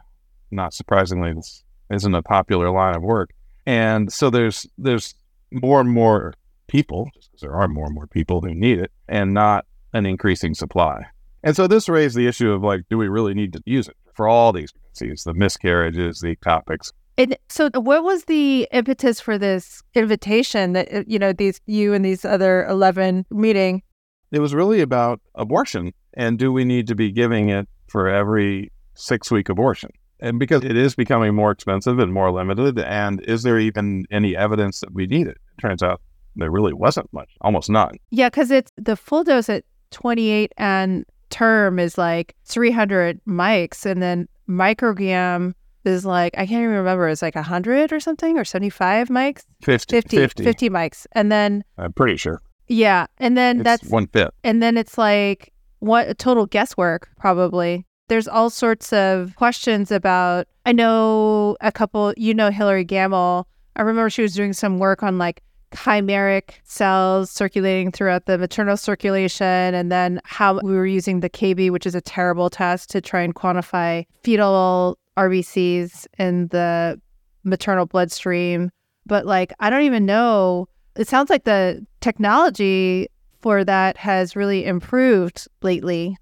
Not 0.52 0.74
surprisingly, 0.74 1.34
this 1.34 1.64
isn't 1.90 2.14
a 2.14 2.22
popular 2.22 2.70
line 2.70 2.96
of 2.96 3.02
work, 3.02 3.32
and 3.66 4.14
so 4.14 4.30
there's 4.30 4.68
there's 4.78 5.16
more 5.52 5.82
and 5.82 5.90
more 5.90 6.36
people, 6.68 7.10
just 7.16 7.32
because 7.32 7.42
there 7.42 7.56
are 7.56 7.68
more 7.68 7.86
and 7.86 7.96
more 7.96 8.08
people 8.08 8.42
who 8.42 8.54
need 8.54 8.80
it, 8.80 8.92
and 9.08 9.34
not 9.34 9.66
an 9.96 10.06
increasing 10.06 10.54
supply. 10.54 11.06
And 11.42 11.56
so 11.56 11.68
this 11.68 11.88
raised 11.88 12.16
the 12.16 12.28
issue 12.28 12.52
of 12.52 12.62
like, 12.62 12.82
do 12.90 12.98
we 12.98 13.08
really 13.08 13.34
need 13.34 13.54
to 13.54 13.62
use 13.66 13.88
it 13.88 13.96
for 14.14 14.28
all 14.28 14.52
these 14.52 14.72
pregnancies, 14.72 15.24
the 15.24 15.34
miscarriages, 15.34 16.20
the 16.20 16.36
ectopics? 16.36 16.92
And 17.18 17.38
so, 17.48 17.70
what 17.76 18.04
was 18.04 18.26
the 18.26 18.68
impetus 18.74 19.22
for 19.22 19.38
this 19.38 19.82
invitation 19.94 20.74
that 20.74 20.94
uh, 20.94 21.04
you 21.08 21.18
know 21.18 21.32
these 21.32 21.62
you 21.66 21.94
and 21.94 22.04
these 22.04 22.26
other 22.26 22.66
eleven 22.66 23.26
meeting? 23.30 23.84
It 24.32 24.40
was 24.40 24.54
really 24.54 24.82
about 24.82 25.22
abortion, 25.36 25.94
and 26.16 26.38
do 26.38 26.52
we 26.52 26.66
need 26.66 26.88
to 26.88 26.96
be 26.96 27.14
giving 27.14 27.48
it 27.48 27.70
for 27.88 28.10
every 28.10 28.70
six 28.96 29.32
week 29.32 29.48
abortion? 29.48 29.92
And 30.20 30.40
because 30.40 30.66
it 30.66 30.76
is 30.76 30.94
becoming 30.94 31.34
more 31.34 31.52
expensive 31.52 32.00
and 32.00 32.12
more 32.12 32.32
limited, 32.32 32.80
and 32.80 33.22
is 33.22 33.44
there 33.44 33.60
even 33.60 34.04
any 34.12 34.36
evidence 34.36 34.82
that 34.82 34.94
we 34.94 35.08
need 35.08 35.28
it? 35.28 35.38
it 35.58 35.62
turns 35.62 35.82
out 35.82 36.02
there 36.36 36.52
really 36.52 36.74
wasn't 36.74 37.12
much, 37.14 37.30
almost 37.42 37.70
none. 37.70 37.96
Yeah, 38.12 38.28
because 38.28 38.52
it's 38.52 38.72
the 38.76 38.98
full 38.98 39.24
dose 39.24 39.48
at 39.48 39.64
28 39.96 40.52
and 40.58 41.06
term 41.30 41.80
is 41.80 41.98
like 41.98 42.36
300 42.46 43.20
mics, 43.26 43.86
and 43.86 44.04
then 44.04 44.28
microgram 44.48 45.54
is 45.86 46.06
like, 46.06 46.34
I 46.36 46.46
can't 46.46 46.64
even 46.64 46.76
remember, 46.76 47.08
it's 47.08 47.22
like 47.22 47.36
100 47.36 47.94
or 47.94 48.00
something, 48.00 48.38
or 48.38 48.44
75 48.44 49.08
mics? 49.08 49.44
50. 49.62 49.96
50, 49.96 50.18
50, 50.18 50.44
50 50.44 50.70
mics. 50.70 51.08
And 51.14 51.32
then, 51.32 51.64
I'm 51.78 51.94
pretty 51.94 52.18
sure. 52.18 52.42
Yeah. 52.68 53.06
And 53.20 53.38
then 53.38 53.58
It's 53.60 53.64
that's, 53.64 53.90
one 53.90 54.08
fifth. 54.08 54.32
and 54.44 54.62
then 54.62 54.78
it's 54.78 54.98
like, 54.98 55.54
what 55.80 56.18
total 56.18 56.46
guesswork, 56.46 57.10
probably. 57.18 57.86
There's 58.08 58.28
all 58.28 58.50
sorts 58.50 58.92
of 58.94 59.36
questions 59.36 59.92
about, 59.92 60.48
I 60.66 60.72
know 60.74 61.56
a 61.62 61.72
couple, 61.72 62.14
you 62.18 62.34
know, 62.34 62.50
Hilary 62.52 62.86
Gammill. 62.86 63.46
I 63.76 63.82
remember 63.82 64.10
she 64.10 64.22
was 64.24 64.34
doing 64.36 64.54
some 64.54 64.78
work 64.80 65.04
on 65.04 65.18
like 65.18 65.42
chimeric 65.76 66.56
cells 66.64 67.30
circulating 67.30 67.92
throughout 67.92 68.26
the 68.26 68.38
maternal 68.38 68.78
circulation, 68.78 69.76
and 69.76 69.92
then 69.92 70.22
how 70.24 70.60
we 70.62 70.76
were 70.76 70.86
using 70.86 71.20
the 71.20 71.30
KB, 71.30 71.70
which 71.70 71.86
is 71.86 71.96
a 71.96 72.02
terrible 72.02 72.50
test 72.50 72.90
to 72.92 73.02
try 73.02 73.22
and 73.22 73.36
quantify 73.36 74.06
fetal 74.24 74.98
RBCs 75.18 76.08
in 76.18 76.48
the 76.48 77.00
maternal 77.44 77.86
bloodstream. 77.86 78.72
But 79.06 79.26
like, 79.26 79.54
I 79.60 79.70
don't 79.70 79.84
even 79.84 80.06
know. 80.06 80.68
It 80.96 81.08
sounds 81.08 81.30
like 81.30 81.44
the 81.44 81.86
technology 82.02 83.08
for 83.42 83.64
that 83.64 83.98
has 83.98 84.36
really 84.36 84.66
improved 84.66 85.48
lately. 85.62 86.18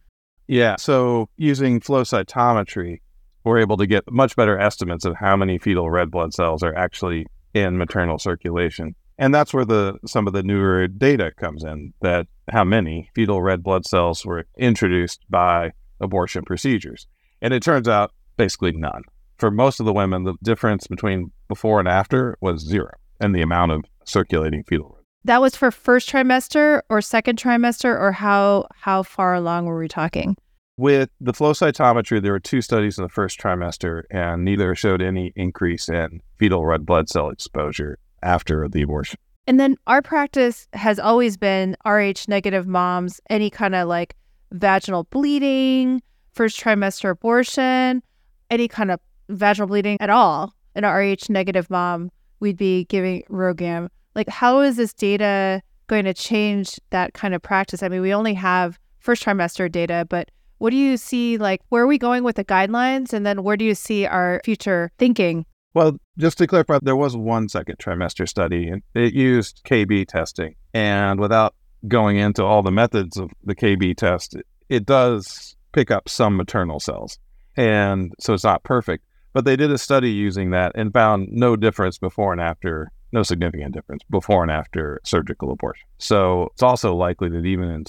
Yeah. 0.47 0.75
So 0.75 1.29
using 1.37 1.79
flow 1.79 2.03
cytometry, 2.03 2.99
we're 3.45 3.59
able 3.59 3.77
to 3.77 3.85
get 3.87 4.03
much 4.11 4.35
better 4.35 4.57
estimates 4.59 5.05
of 5.05 5.15
how 5.15 5.35
many 5.37 5.57
fetal 5.57 5.89
red 5.89 6.11
blood 6.11 6.33
cells 6.33 6.63
are 6.63 6.75
actually 6.75 7.25
in 7.53 7.77
maternal 7.77 8.19
circulation. 8.19 8.95
And 9.17 9.33
that's 9.33 9.53
where 9.53 9.65
the 9.65 9.99
some 10.05 10.27
of 10.27 10.33
the 10.33 10.43
newer 10.43 10.87
data 10.87 11.31
comes 11.37 11.63
in 11.63 11.93
that 12.01 12.27
how 12.51 12.63
many 12.63 13.09
fetal 13.13 13.41
red 13.41 13.63
blood 13.63 13.85
cells 13.85 14.25
were 14.25 14.45
introduced 14.57 15.21
by 15.29 15.71
abortion 15.99 16.43
procedures. 16.43 17.07
And 17.41 17.53
it 17.53 17.63
turns 17.63 17.87
out 17.87 18.11
basically 18.37 18.71
none. 18.71 19.03
For 19.37 19.51
most 19.51 19.79
of 19.79 19.85
the 19.85 19.93
women, 19.93 20.23
the 20.23 20.35
difference 20.43 20.87
between 20.87 21.31
before 21.47 21.79
and 21.79 21.87
after 21.87 22.37
was 22.41 22.61
zero 22.61 22.91
and 23.19 23.35
the 23.35 23.41
amount 23.41 23.71
of 23.71 23.83
circulating 24.05 24.63
fetal 24.63 24.95
red. 24.95 25.03
That 25.25 25.41
was 25.41 25.55
for 25.55 25.71
first 25.71 26.09
trimester 26.09 26.81
or 26.89 27.01
second 27.01 27.39
trimester, 27.39 27.97
or 27.97 28.11
how 28.11 28.67
how 28.75 29.03
far 29.03 29.33
along 29.33 29.65
were 29.65 29.77
we 29.77 29.87
talking? 29.87 30.35
With 30.75 31.09
the 31.21 31.33
flow 31.33 31.53
cytometry, 31.53 32.21
there 32.21 32.31
were 32.31 32.39
two 32.39 32.61
studies 32.61 32.97
in 32.97 33.03
the 33.03 33.09
first 33.09 33.39
trimester, 33.39 34.03
and 34.09 34.43
neither 34.43 34.73
showed 34.75 35.01
any 35.01 35.31
increase 35.35 35.87
in 35.87 36.21
fetal 36.39 36.65
red 36.65 36.85
blood 36.85 37.09
cell 37.09 37.29
exposure 37.29 37.99
after 38.23 38.67
the 38.67 38.81
abortion. 38.81 39.19
And 39.45 39.59
then 39.59 39.75
our 39.87 40.01
practice 40.01 40.67
has 40.73 40.99
always 40.99 41.37
been 41.37 41.75
RH 41.85 42.27
negative 42.27 42.65
moms, 42.65 43.19
any 43.29 43.49
kind 43.49 43.75
of 43.75 43.87
like 43.87 44.15
vaginal 44.51 45.03
bleeding, 45.05 46.01
first 46.33 46.59
trimester 46.59 47.11
abortion, 47.11 48.01
any 48.49 48.67
kind 48.67 48.91
of 48.91 48.99
vaginal 49.29 49.67
bleeding 49.67 49.97
at 49.99 50.09
all. 50.09 50.53
In 50.75 50.83
a 50.83 50.89
RH 50.89 51.29
negative 51.29 51.69
mom, 51.69 52.09
we'd 52.39 52.57
be 52.57 52.85
giving 52.85 53.23
RhoGAM. 53.29 53.89
Like, 54.15 54.29
how 54.29 54.61
is 54.61 54.77
this 54.77 54.93
data 54.93 55.61
going 55.87 56.05
to 56.05 56.13
change 56.13 56.79
that 56.89 57.13
kind 57.13 57.35
of 57.35 57.41
practice? 57.41 57.83
I 57.83 57.89
mean, 57.89 58.01
we 58.01 58.13
only 58.13 58.33
have 58.33 58.79
first 58.99 59.23
trimester 59.23 59.71
data, 59.71 60.07
but 60.09 60.31
what 60.57 60.69
do 60.69 60.77
you 60.77 60.97
see? 60.97 61.37
Like, 61.37 61.61
where 61.69 61.83
are 61.83 61.87
we 61.87 61.97
going 61.97 62.23
with 62.23 62.37
the 62.37 62.45
guidelines? 62.45 63.11
And 63.11 63.25
then 63.25 63.43
where 63.43 63.57
do 63.57 63.65
you 63.65 63.75
see 63.75 64.05
our 64.05 64.41
future 64.45 64.91
thinking? 64.97 65.45
Well, 65.73 65.97
just 66.17 66.37
to 66.37 66.47
clarify, 66.47 66.79
there 66.81 66.95
was 66.95 67.17
one 67.17 67.49
second 67.49 67.79
trimester 67.79 68.29
study, 68.29 68.67
and 68.67 68.83
it 68.93 69.13
used 69.13 69.63
KB 69.65 70.07
testing. 70.07 70.55
And 70.73 71.19
without 71.19 71.55
going 71.87 72.17
into 72.17 72.43
all 72.43 72.61
the 72.61 72.71
methods 72.71 73.17
of 73.17 73.31
the 73.43 73.55
KB 73.55 73.97
test, 73.97 74.37
it, 74.69 74.85
does 74.85 75.55
pick 75.71 75.89
up 75.89 76.07
some 76.07 76.37
maternal 76.37 76.79
cells. 76.79 77.17
And 77.57 78.13
so 78.19 78.33
it's 78.33 78.43
not 78.43 78.63
perfect. 78.63 79.03
But 79.33 79.45
they 79.45 79.55
did 79.55 79.71
a 79.71 79.79
study 79.79 80.11
using 80.11 80.51
that 80.51 80.73
and 80.75 80.93
found 80.93 81.29
no 81.31 81.55
difference 81.55 81.97
before 81.97 82.31
and 82.31 82.41
after, 82.41 82.91
no 83.11 83.23
significant 83.23 83.73
difference 83.73 84.03
before 84.09 84.43
and 84.43 84.51
after 84.51 85.01
surgical 85.03 85.51
abortion. 85.51 85.87
So 85.97 86.49
it's 86.53 86.61
also 86.61 86.93
likely 86.95 87.29
that 87.29 87.45
even 87.45 87.69
in, 87.69 87.85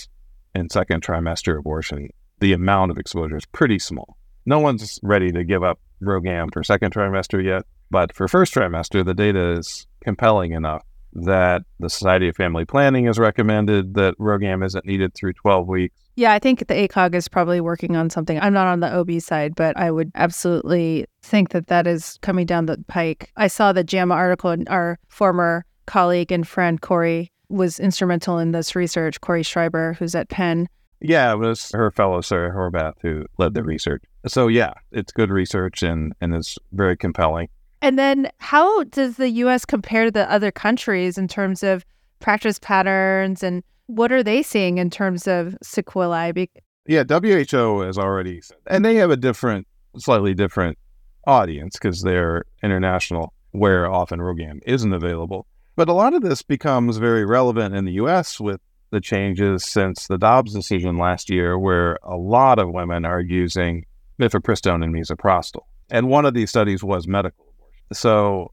in 0.54 0.70
second 0.70 1.02
trimester 1.02 1.58
abortion, 1.58 2.08
the 2.40 2.54
amount 2.54 2.92
of 2.92 2.98
exposure 2.98 3.36
is 3.36 3.44
pretty 3.44 3.78
small. 3.78 4.16
No 4.46 4.58
one's 4.58 4.98
ready 5.02 5.32
to 5.32 5.44
give 5.44 5.62
up 5.62 5.80
RhoGAM 6.02 6.52
for 6.52 6.62
second 6.62 6.94
trimester 6.94 7.42
yet, 7.44 7.64
but 7.90 8.14
for 8.14 8.28
first 8.28 8.54
trimester, 8.54 9.04
the 9.04 9.14
data 9.14 9.52
is 9.58 9.86
compelling 10.02 10.52
enough 10.52 10.84
that 11.14 11.62
the 11.78 11.88
Society 11.88 12.28
of 12.28 12.36
Family 12.36 12.64
Planning 12.64 13.06
has 13.06 13.18
recommended 13.18 13.94
that 13.94 14.18
RhoGAM 14.18 14.64
isn't 14.64 14.84
needed 14.84 15.14
through 15.14 15.32
12 15.34 15.68
weeks. 15.68 15.96
Yeah, 16.16 16.32
I 16.32 16.38
think 16.38 16.60
the 16.60 16.74
ACOG 16.74 17.14
is 17.14 17.28
probably 17.28 17.60
working 17.60 17.96
on 17.96 18.10
something. 18.10 18.38
I'm 18.40 18.52
not 18.52 18.66
on 18.66 18.80
the 18.80 18.92
OB 18.92 19.20
side, 19.20 19.54
but 19.54 19.76
I 19.76 19.90
would 19.90 20.12
absolutely 20.14 21.06
think 21.22 21.50
that 21.50 21.68
that 21.68 21.86
is 21.86 22.18
coming 22.22 22.46
down 22.46 22.66
the 22.66 22.82
pike. 22.88 23.32
I 23.36 23.48
saw 23.48 23.72
the 23.72 23.84
JAMA 23.84 24.14
article, 24.14 24.50
and 24.50 24.68
our 24.68 24.98
former 25.08 25.64
colleague 25.86 26.32
and 26.32 26.46
friend 26.46 26.80
Corey 26.80 27.30
was 27.48 27.78
instrumental 27.78 28.38
in 28.38 28.52
this 28.52 28.74
research. 28.74 29.20
Corey 29.20 29.42
Schreiber, 29.42 29.94
who's 29.94 30.14
at 30.14 30.28
Penn. 30.28 30.68
Yeah, 31.00 31.32
it 31.32 31.36
was 31.36 31.70
her 31.72 31.90
fellow 31.90 32.20
Sarah 32.20 32.54
Horvath 32.54 32.94
who 33.02 33.26
led 33.38 33.54
the 33.54 33.62
research. 33.62 34.02
So 34.26 34.48
yeah, 34.48 34.72
it's 34.90 35.12
good 35.12 35.30
research 35.30 35.82
and 35.82 36.14
and 36.20 36.34
it's 36.34 36.56
very 36.72 36.96
compelling. 36.96 37.48
And 37.84 37.98
then, 37.98 38.30
how 38.38 38.84
does 38.84 39.18
the 39.18 39.28
U.S. 39.28 39.66
compare 39.66 40.06
to 40.06 40.10
the 40.10 40.32
other 40.32 40.50
countries 40.50 41.18
in 41.18 41.28
terms 41.28 41.62
of 41.62 41.84
practice 42.18 42.58
patterns 42.58 43.42
and 43.42 43.62
what 43.88 44.10
are 44.10 44.22
they 44.22 44.42
seeing 44.42 44.78
in 44.78 44.88
terms 44.88 45.28
of 45.28 45.54
sequelae? 45.62 46.48
Yeah, 46.86 47.04
WHO 47.06 47.80
has 47.80 47.98
already 47.98 48.40
said, 48.40 48.56
and 48.68 48.86
they 48.86 48.94
have 48.94 49.10
a 49.10 49.18
different, 49.18 49.66
slightly 49.98 50.32
different 50.32 50.78
audience 51.26 51.74
because 51.74 52.00
they're 52.00 52.46
international, 52.62 53.34
where 53.50 53.92
often 53.92 54.18
RhoGAM 54.18 54.60
isn't 54.64 54.94
available. 54.94 55.46
But 55.76 55.90
a 55.90 55.92
lot 55.92 56.14
of 56.14 56.22
this 56.22 56.40
becomes 56.40 56.96
very 56.96 57.26
relevant 57.26 57.74
in 57.74 57.84
the 57.84 57.92
U.S. 57.92 58.40
with 58.40 58.62
the 58.92 59.00
changes 59.02 59.62
since 59.62 60.06
the 60.06 60.16
Dobbs 60.16 60.54
decision 60.54 60.96
last 60.96 61.28
year, 61.28 61.58
where 61.58 61.98
a 62.02 62.16
lot 62.16 62.58
of 62.58 62.72
women 62.72 63.04
are 63.04 63.20
using 63.20 63.84
mifepristone 64.18 64.82
and 64.82 64.94
misoprostol. 64.94 65.64
And 65.90 66.08
one 66.08 66.24
of 66.24 66.32
these 66.32 66.48
studies 66.48 66.82
was 66.82 67.06
medical. 67.06 67.44
So 67.92 68.52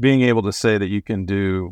being 0.00 0.22
able 0.22 0.42
to 0.42 0.52
say 0.52 0.78
that 0.78 0.88
you 0.88 1.02
can 1.02 1.24
do 1.24 1.70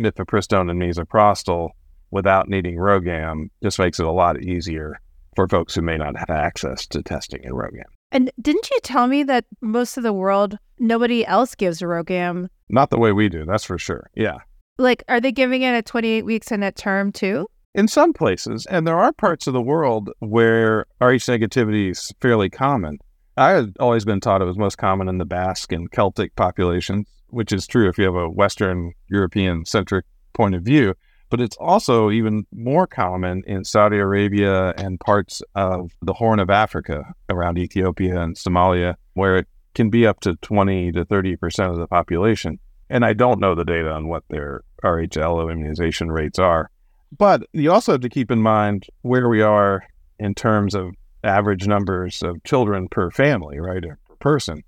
mifepristone 0.00 0.70
and 0.70 0.80
misoprostol 0.80 1.70
without 2.10 2.48
needing 2.48 2.76
RhoGAM 2.76 3.50
just 3.62 3.78
makes 3.78 3.98
it 3.98 4.06
a 4.06 4.12
lot 4.12 4.40
easier 4.42 5.00
for 5.34 5.48
folks 5.48 5.74
who 5.74 5.82
may 5.82 5.96
not 5.96 6.16
have 6.16 6.30
access 6.30 6.86
to 6.88 7.02
testing 7.02 7.42
in 7.44 7.52
RhoGAM. 7.52 7.82
and 8.12 8.30
didn't 8.40 8.70
you 8.70 8.78
tell 8.82 9.06
me 9.06 9.22
that 9.24 9.44
most 9.60 9.96
of 9.96 10.02
the 10.02 10.12
world, 10.12 10.58
nobody 10.78 11.26
else 11.26 11.54
gives 11.54 11.80
RhoGAM? 11.80 12.48
Not 12.68 12.90
the 12.90 12.98
way 12.98 13.12
we 13.12 13.28
do, 13.28 13.44
that's 13.44 13.64
for 13.64 13.78
sure. 13.78 14.10
Yeah. 14.14 14.38
Like, 14.78 15.02
are 15.08 15.20
they 15.20 15.32
giving 15.32 15.62
it 15.62 15.72
at 15.72 15.86
28 15.86 16.24
weeks 16.24 16.50
and 16.52 16.64
at 16.64 16.76
term 16.76 17.12
too? 17.12 17.48
In 17.74 17.88
some 17.88 18.12
places, 18.12 18.66
and 18.66 18.86
there 18.86 18.98
are 18.98 19.12
parts 19.12 19.46
of 19.46 19.52
the 19.52 19.60
world 19.60 20.10
where 20.20 20.86
Rh 21.00 21.26
negativity 21.28 21.90
is 21.90 22.12
fairly 22.20 22.48
common. 22.48 22.98
I 23.36 23.50
had 23.50 23.76
always 23.78 24.04
been 24.04 24.20
taught 24.20 24.40
it 24.40 24.46
was 24.46 24.56
most 24.56 24.78
common 24.78 25.08
in 25.08 25.18
the 25.18 25.26
Basque 25.26 25.72
and 25.72 25.90
Celtic 25.90 26.34
populations, 26.36 27.06
which 27.28 27.52
is 27.52 27.66
true 27.66 27.88
if 27.88 27.98
you 27.98 28.04
have 28.04 28.14
a 28.14 28.30
Western 28.30 28.92
European 29.08 29.66
centric 29.66 30.06
point 30.32 30.54
of 30.54 30.62
view. 30.62 30.94
But 31.28 31.40
it's 31.40 31.56
also 31.58 32.10
even 32.10 32.46
more 32.52 32.86
common 32.86 33.42
in 33.46 33.64
Saudi 33.64 33.98
Arabia 33.98 34.72
and 34.78 35.00
parts 35.00 35.42
of 35.54 35.90
the 36.00 36.14
Horn 36.14 36.38
of 36.38 36.50
Africa 36.50 37.02
around 37.28 37.58
Ethiopia 37.58 38.20
and 38.20 38.36
Somalia, 38.36 38.94
where 39.14 39.36
it 39.36 39.48
can 39.74 39.90
be 39.90 40.06
up 40.06 40.20
to 40.20 40.36
20 40.36 40.92
to 40.92 41.04
30% 41.04 41.70
of 41.70 41.76
the 41.76 41.88
population. 41.88 42.58
And 42.88 43.04
I 43.04 43.12
don't 43.12 43.40
know 43.40 43.54
the 43.54 43.64
data 43.64 43.90
on 43.90 44.08
what 44.08 44.22
their 44.30 44.62
Rh 44.82 45.08
alloimmunization 45.10 46.10
rates 46.10 46.38
are. 46.38 46.70
But 47.16 47.42
you 47.52 47.72
also 47.72 47.92
have 47.92 48.00
to 48.02 48.08
keep 48.08 48.30
in 48.30 48.40
mind 48.40 48.86
where 49.02 49.28
we 49.28 49.42
are 49.42 49.82
in 50.18 50.34
terms 50.34 50.74
of 50.74 50.92
average 51.26 51.66
numbers 51.66 52.22
of 52.22 52.42
children 52.44 52.88
per 52.88 53.10
family, 53.10 53.58
right, 53.58 53.84
or 53.84 53.98
per 54.06 54.14
person. 54.16 54.62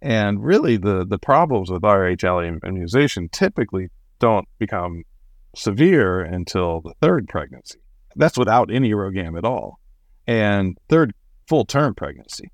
And 0.00 0.44
really, 0.44 0.76
the, 0.76 1.04
the 1.04 1.18
problems 1.18 1.70
with 1.70 1.82
Rh 1.82 2.16
alloimmunization 2.22 3.30
typically 3.30 3.90
don't 4.18 4.46
become 4.58 5.04
severe 5.54 6.20
until 6.20 6.80
the 6.80 6.94
third 7.00 7.28
pregnancy. 7.28 7.80
That's 8.14 8.38
without 8.38 8.70
any 8.70 8.90
RhoGAM 8.92 9.36
at 9.36 9.44
all. 9.44 9.78
And 10.26 10.78
third, 10.88 11.12
full 11.48 11.64
term 11.64 11.94
pregnancy. 11.94 12.50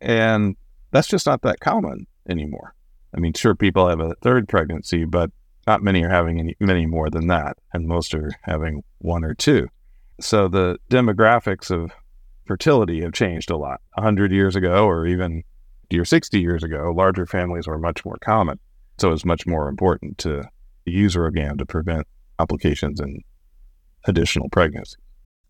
And 0.00 0.56
that's 0.90 1.08
just 1.08 1.26
not 1.26 1.42
that 1.42 1.60
common 1.60 2.06
anymore. 2.28 2.74
I 3.14 3.20
mean, 3.20 3.32
sure, 3.32 3.54
people 3.54 3.88
have 3.88 4.00
a 4.00 4.14
third 4.22 4.48
pregnancy, 4.48 5.04
but 5.04 5.30
not 5.66 5.82
many 5.82 6.04
are 6.04 6.10
having 6.10 6.38
any, 6.38 6.56
many 6.60 6.86
more 6.86 7.10
than 7.10 7.28
that. 7.28 7.56
And 7.72 7.86
most 7.86 8.14
are 8.14 8.32
having 8.42 8.82
one 8.98 9.24
or 9.24 9.34
two. 9.34 9.68
So 10.20 10.48
the 10.48 10.78
demographics 10.90 11.70
of 11.70 11.92
fertility 12.46 13.02
have 13.02 13.12
changed 13.12 13.50
a 13.50 13.56
lot. 13.56 13.80
100 13.94 14.32
years 14.32 14.56
ago, 14.56 14.86
or 14.86 15.06
even 15.06 15.42
or 15.94 16.04
60 16.04 16.40
years 16.40 16.62
ago, 16.62 16.92
larger 16.94 17.26
families 17.26 17.66
were 17.66 17.78
much 17.78 18.04
more 18.04 18.16
common. 18.20 18.58
So 18.98 19.12
it's 19.12 19.24
much 19.24 19.46
more 19.46 19.68
important 19.68 20.18
to 20.18 20.44
use 20.84 21.14
RhoGAM 21.14 21.58
to 21.58 21.66
prevent 21.66 22.06
complications 22.38 23.00
and 23.00 23.22
additional 24.04 24.48
pregnancy. 24.50 24.96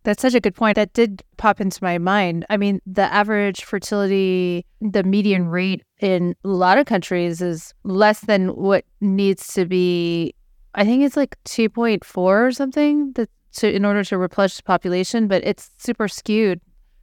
That's 0.02 0.22
such 0.22 0.34
a 0.34 0.40
good 0.40 0.54
point. 0.54 0.76
That 0.76 0.92
did 0.92 1.24
pop 1.36 1.60
into 1.60 1.82
my 1.82 1.98
mind. 1.98 2.46
I 2.48 2.56
mean, 2.56 2.80
the 2.86 3.12
average 3.12 3.64
fertility, 3.64 4.64
the 4.80 5.02
median 5.02 5.48
rate 5.48 5.82
in 5.98 6.36
a 6.44 6.48
lot 6.48 6.78
of 6.78 6.86
countries 6.86 7.42
is 7.42 7.74
less 7.82 8.20
than 8.20 8.48
what 8.50 8.84
needs 9.00 9.52
to 9.54 9.66
be. 9.66 10.32
I 10.74 10.84
think 10.84 11.02
it's 11.02 11.16
like 11.16 11.36
2.4 11.44 12.16
or 12.16 12.52
something 12.52 13.12
that 13.14 13.30
to 13.54 13.74
in 13.74 13.84
order 13.84 14.04
to 14.04 14.18
replenish 14.18 14.58
the 14.58 14.62
population, 14.62 15.26
but 15.26 15.42
it's 15.44 15.70
super 15.78 16.08
skewed. 16.08 16.60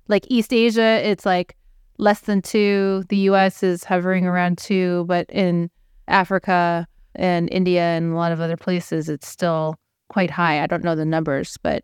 Like 0.07 0.25
East 0.29 0.53
Asia, 0.53 1.01
it's 1.07 1.25
like 1.25 1.55
less 1.97 2.21
than 2.21 2.41
two. 2.41 3.03
The 3.09 3.17
US 3.29 3.63
is 3.63 3.83
hovering 3.83 4.25
around 4.25 4.57
two, 4.57 5.05
but 5.07 5.29
in 5.29 5.69
Africa 6.07 6.87
and 7.15 7.49
India 7.51 7.81
and 7.81 8.13
a 8.13 8.15
lot 8.15 8.31
of 8.31 8.41
other 8.41 8.57
places, 8.57 9.09
it's 9.09 9.27
still 9.27 9.75
quite 10.09 10.29
high. 10.29 10.61
I 10.61 10.67
don't 10.67 10.83
know 10.83 10.95
the 10.95 11.05
numbers, 11.05 11.57
but 11.61 11.83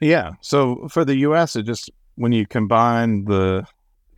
yeah. 0.00 0.32
So 0.40 0.88
for 0.88 1.04
the 1.04 1.16
US, 1.18 1.56
it 1.56 1.64
just 1.64 1.90
when 2.16 2.32
you 2.32 2.46
combine 2.46 3.24
the 3.24 3.64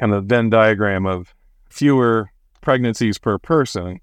kind 0.01 0.13
of 0.13 0.25
Venn 0.25 0.51
diagram 0.51 1.07
of 1.07 1.35
fewer 1.69 2.31
pregnancies 2.61 3.19
per 3.19 3.39
person 3.39 4.01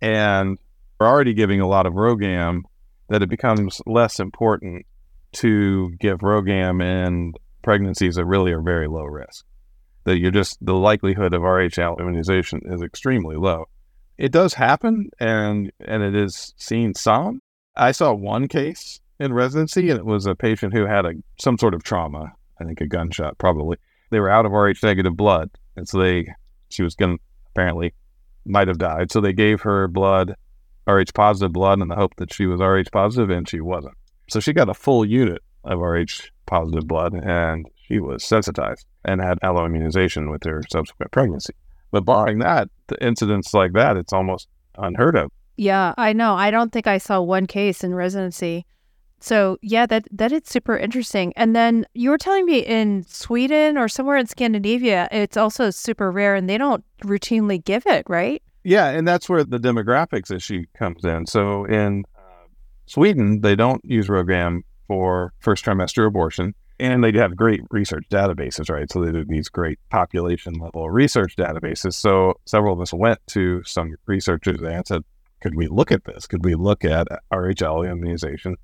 and 0.00 0.58
we're 0.98 1.06
already 1.06 1.34
giving 1.34 1.60
a 1.60 1.68
lot 1.68 1.86
of 1.86 1.94
RhoGAM, 1.94 2.62
that 3.08 3.22
it 3.22 3.28
becomes 3.28 3.80
less 3.86 4.18
important 4.18 4.86
to 5.32 5.90
give 6.00 6.20
RhoGAM 6.20 6.82
in 6.82 7.34
pregnancies 7.66 8.14
that 8.14 8.24
really 8.24 8.52
are 8.52 8.62
very 8.62 8.86
low 8.86 9.02
risk. 9.02 9.44
That 10.04 10.18
you're 10.18 10.30
just 10.30 10.56
the 10.64 10.76
likelihood 10.76 11.34
of 11.34 11.42
Rh 11.42 11.66
alloimmunization 11.66 12.60
is 12.72 12.80
extremely 12.80 13.34
low. 13.34 13.66
It 14.16 14.30
does 14.30 14.54
happen, 14.54 15.10
and 15.18 15.72
and 15.80 16.02
it 16.04 16.14
is 16.14 16.54
seen 16.56 16.94
some. 16.94 17.42
I 17.74 17.90
saw 17.90 18.14
one 18.14 18.46
case 18.46 19.00
in 19.18 19.34
residency, 19.34 19.90
and 19.90 19.98
it 19.98 20.06
was 20.06 20.26
a 20.26 20.36
patient 20.36 20.74
who 20.74 20.86
had 20.86 21.04
a 21.04 21.14
some 21.40 21.58
sort 21.58 21.74
of 21.74 21.82
trauma. 21.82 22.32
I 22.60 22.64
think 22.64 22.80
a 22.80 22.86
gunshot, 22.86 23.36
probably. 23.36 23.78
They 24.10 24.20
were 24.20 24.30
out 24.30 24.46
of 24.46 24.52
Rh 24.52 24.80
negative 24.84 25.16
blood, 25.16 25.50
and 25.74 25.88
so 25.88 25.98
they 25.98 26.28
she 26.68 26.84
was 26.84 26.94
going 26.94 27.18
to 27.18 27.22
apparently 27.50 27.94
might 28.44 28.68
have 28.68 28.78
died. 28.78 29.10
So 29.10 29.20
they 29.20 29.32
gave 29.32 29.62
her 29.62 29.88
blood, 29.88 30.36
Rh 30.88 31.12
positive 31.12 31.52
blood, 31.52 31.82
in 31.82 31.88
the 31.88 31.96
hope 31.96 32.14
that 32.18 32.32
she 32.32 32.46
was 32.46 32.60
Rh 32.60 32.88
positive, 32.92 33.30
and 33.30 33.48
she 33.48 33.60
wasn't. 33.60 33.96
So 34.30 34.38
she 34.38 34.52
got 34.52 34.68
a 34.68 34.74
full 34.74 35.04
unit 35.04 35.42
of 35.66 35.80
Rh 35.80 36.30
positive 36.46 36.86
blood, 36.86 37.12
and 37.12 37.66
she 37.86 37.98
was 37.98 38.24
sensitized 38.24 38.86
and 39.04 39.20
had 39.20 39.40
alloimmunization 39.40 40.30
with 40.30 40.44
her 40.44 40.62
subsequent 40.70 41.12
pregnancy. 41.12 41.54
But 41.90 42.04
barring 42.04 42.38
that, 42.38 42.68
the 42.86 43.04
incidents 43.04 43.52
like 43.52 43.72
that, 43.72 43.96
it's 43.96 44.12
almost 44.12 44.48
unheard 44.78 45.16
of. 45.16 45.30
Yeah, 45.56 45.94
I 45.96 46.12
know. 46.12 46.34
I 46.34 46.50
don't 46.50 46.72
think 46.72 46.86
I 46.86 46.98
saw 46.98 47.20
one 47.20 47.46
case 47.46 47.82
in 47.82 47.94
residency. 47.94 48.66
So 49.18 49.56
yeah, 49.62 49.86
that 49.86 50.06
that 50.12 50.30
is 50.30 50.42
super 50.44 50.76
interesting. 50.76 51.32
And 51.36 51.56
then 51.56 51.86
you 51.94 52.10
were 52.10 52.18
telling 52.18 52.44
me 52.44 52.58
in 52.58 53.04
Sweden 53.08 53.78
or 53.78 53.88
somewhere 53.88 54.18
in 54.18 54.26
Scandinavia, 54.26 55.08
it's 55.10 55.36
also 55.36 55.70
super 55.70 56.12
rare, 56.12 56.34
and 56.34 56.48
they 56.48 56.58
don't 56.58 56.84
routinely 57.02 57.64
give 57.64 57.86
it, 57.86 58.04
right? 58.08 58.42
Yeah, 58.62 58.88
and 58.88 59.08
that's 59.08 59.28
where 59.28 59.44
the 59.44 59.58
demographics 59.58 60.30
issue 60.30 60.64
comes 60.76 61.04
in. 61.04 61.26
So 61.26 61.64
in 61.64 62.04
uh, 62.16 62.48
Sweden, 62.86 63.40
they 63.40 63.56
don't 63.56 63.82
use 63.84 64.08
RhoGAM 64.08 64.62
for 64.86 65.32
first 65.40 65.64
trimester 65.64 66.06
abortion, 66.06 66.54
and 66.78 67.02
they 67.02 67.12
have 67.12 67.36
great 67.36 67.62
research 67.70 68.04
databases, 68.10 68.70
right? 68.70 68.90
So 68.90 69.00
they 69.00 69.12
do 69.12 69.24
these 69.24 69.48
great 69.48 69.78
population 69.90 70.54
level 70.54 70.90
research 70.90 71.36
databases. 71.36 71.94
So 71.94 72.34
several 72.44 72.74
of 72.74 72.80
us 72.80 72.92
went 72.92 73.18
to 73.28 73.62
some 73.64 73.94
researchers 74.06 74.60
and 74.60 74.86
said, 74.86 75.02
could 75.40 75.54
we 75.54 75.68
look 75.68 75.92
at 75.92 76.04
this? 76.04 76.26
Could 76.26 76.44
we 76.44 76.54
look 76.54 76.84
at 76.84 77.06
Rh 77.30 77.52
alloimmunization 77.54 78.56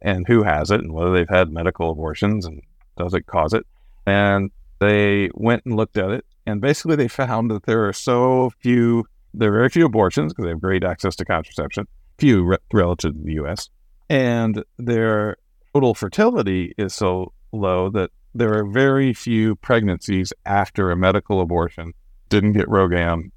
and 0.00 0.26
who 0.26 0.42
has 0.42 0.70
it 0.70 0.80
and 0.80 0.92
whether 0.92 1.12
they've 1.12 1.28
had 1.28 1.50
medical 1.50 1.90
abortions 1.90 2.46
and 2.46 2.62
does 2.96 3.14
it 3.14 3.26
cause 3.26 3.52
it? 3.52 3.66
And 4.06 4.50
they 4.80 5.30
went 5.34 5.64
and 5.64 5.76
looked 5.76 5.98
at 5.98 6.10
it. 6.10 6.24
And 6.46 6.60
basically, 6.60 6.96
they 6.96 7.08
found 7.08 7.50
that 7.50 7.64
there 7.64 7.86
are 7.86 7.92
so 7.92 8.50
few, 8.60 9.04
there 9.34 9.50
are 9.50 9.58
very 9.58 9.68
few 9.68 9.84
abortions 9.84 10.32
because 10.32 10.44
they 10.44 10.50
have 10.50 10.60
great 10.60 10.84
access 10.84 11.14
to 11.16 11.24
contraception, 11.24 11.86
few 12.16 12.44
re- 12.44 12.58
relative 12.72 13.14
to 13.14 13.22
the 13.22 13.32
US. 13.44 13.68
And 14.08 14.64
their 14.78 15.36
total 15.72 15.94
fertility 15.94 16.74
is 16.78 16.94
so 16.94 17.32
low 17.52 17.90
that 17.90 18.10
there 18.34 18.54
are 18.54 18.64
very 18.64 19.12
few 19.12 19.56
pregnancies 19.56 20.32
after 20.46 20.90
a 20.90 20.96
medical 20.96 21.40
abortion 21.40 21.92
didn't 22.28 22.52
get 22.52 22.66
RhoGAM 22.66 23.30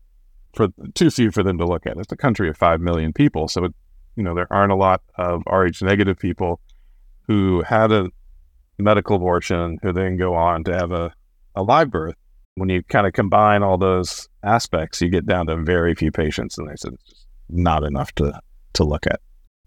for 0.53 0.67
too 0.93 1.09
few 1.09 1.31
for 1.31 1.43
them 1.43 1.57
to 1.57 1.65
look 1.65 1.85
at. 1.85 1.97
It's 1.97 2.11
a 2.11 2.17
country 2.17 2.49
of 2.49 2.57
five 2.57 2.81
million 2.81 3.13
people, 3.13 3.47
so 3.47 3.65
it, 3.65 3.73
you 4.15 4.23
know 4.23 4.35
there 4.35 4.51
aren't 4.51 4.71
a 4.71 4.75
lot 4.75 5.01
of 5.15 5.43
Rh 5.49 5.81
negative 5.81 6.19
people 6.19 6.59
who 7.27 7.61
had 7.61 7.91
a 7.91 8.09
medical 8.77 9.15
abortion 9.15 9.77
who 9.81 9.93
then 9.93 10.17
go 10.17 10.33
on 10.33 10.63
to 10.65 10.73
have 10.73 10.91
a, 10.91 11.13
a 11.55 11.63
live 11.63 11.89
birth. 11.89 12.15
When 12.55 12.67
you 12.67 12.83
kind 12.83 13.07
of 13.07 13.13
combine 13.13 13.63
all 13.63 13.77
those 13.77 14.27
aspects, 14.43 15.01
you 15.01 15.09
get 15.09 15.25
down 15.25 15.47
to 15.47 15.55
very 15.57 15.95
few 15.95 16.11
patients, 16.11 16.57
and 16.57 16.67
they 16.67 16.75
said 16.75 16.93
it's 16.93 17.09
just 17.09 17.27
not 17.49 17.83
enough 17.83 18.13
to 18.15 18.39
to 18.73 18.83
look 18.83 19.07
at 19.07 19.21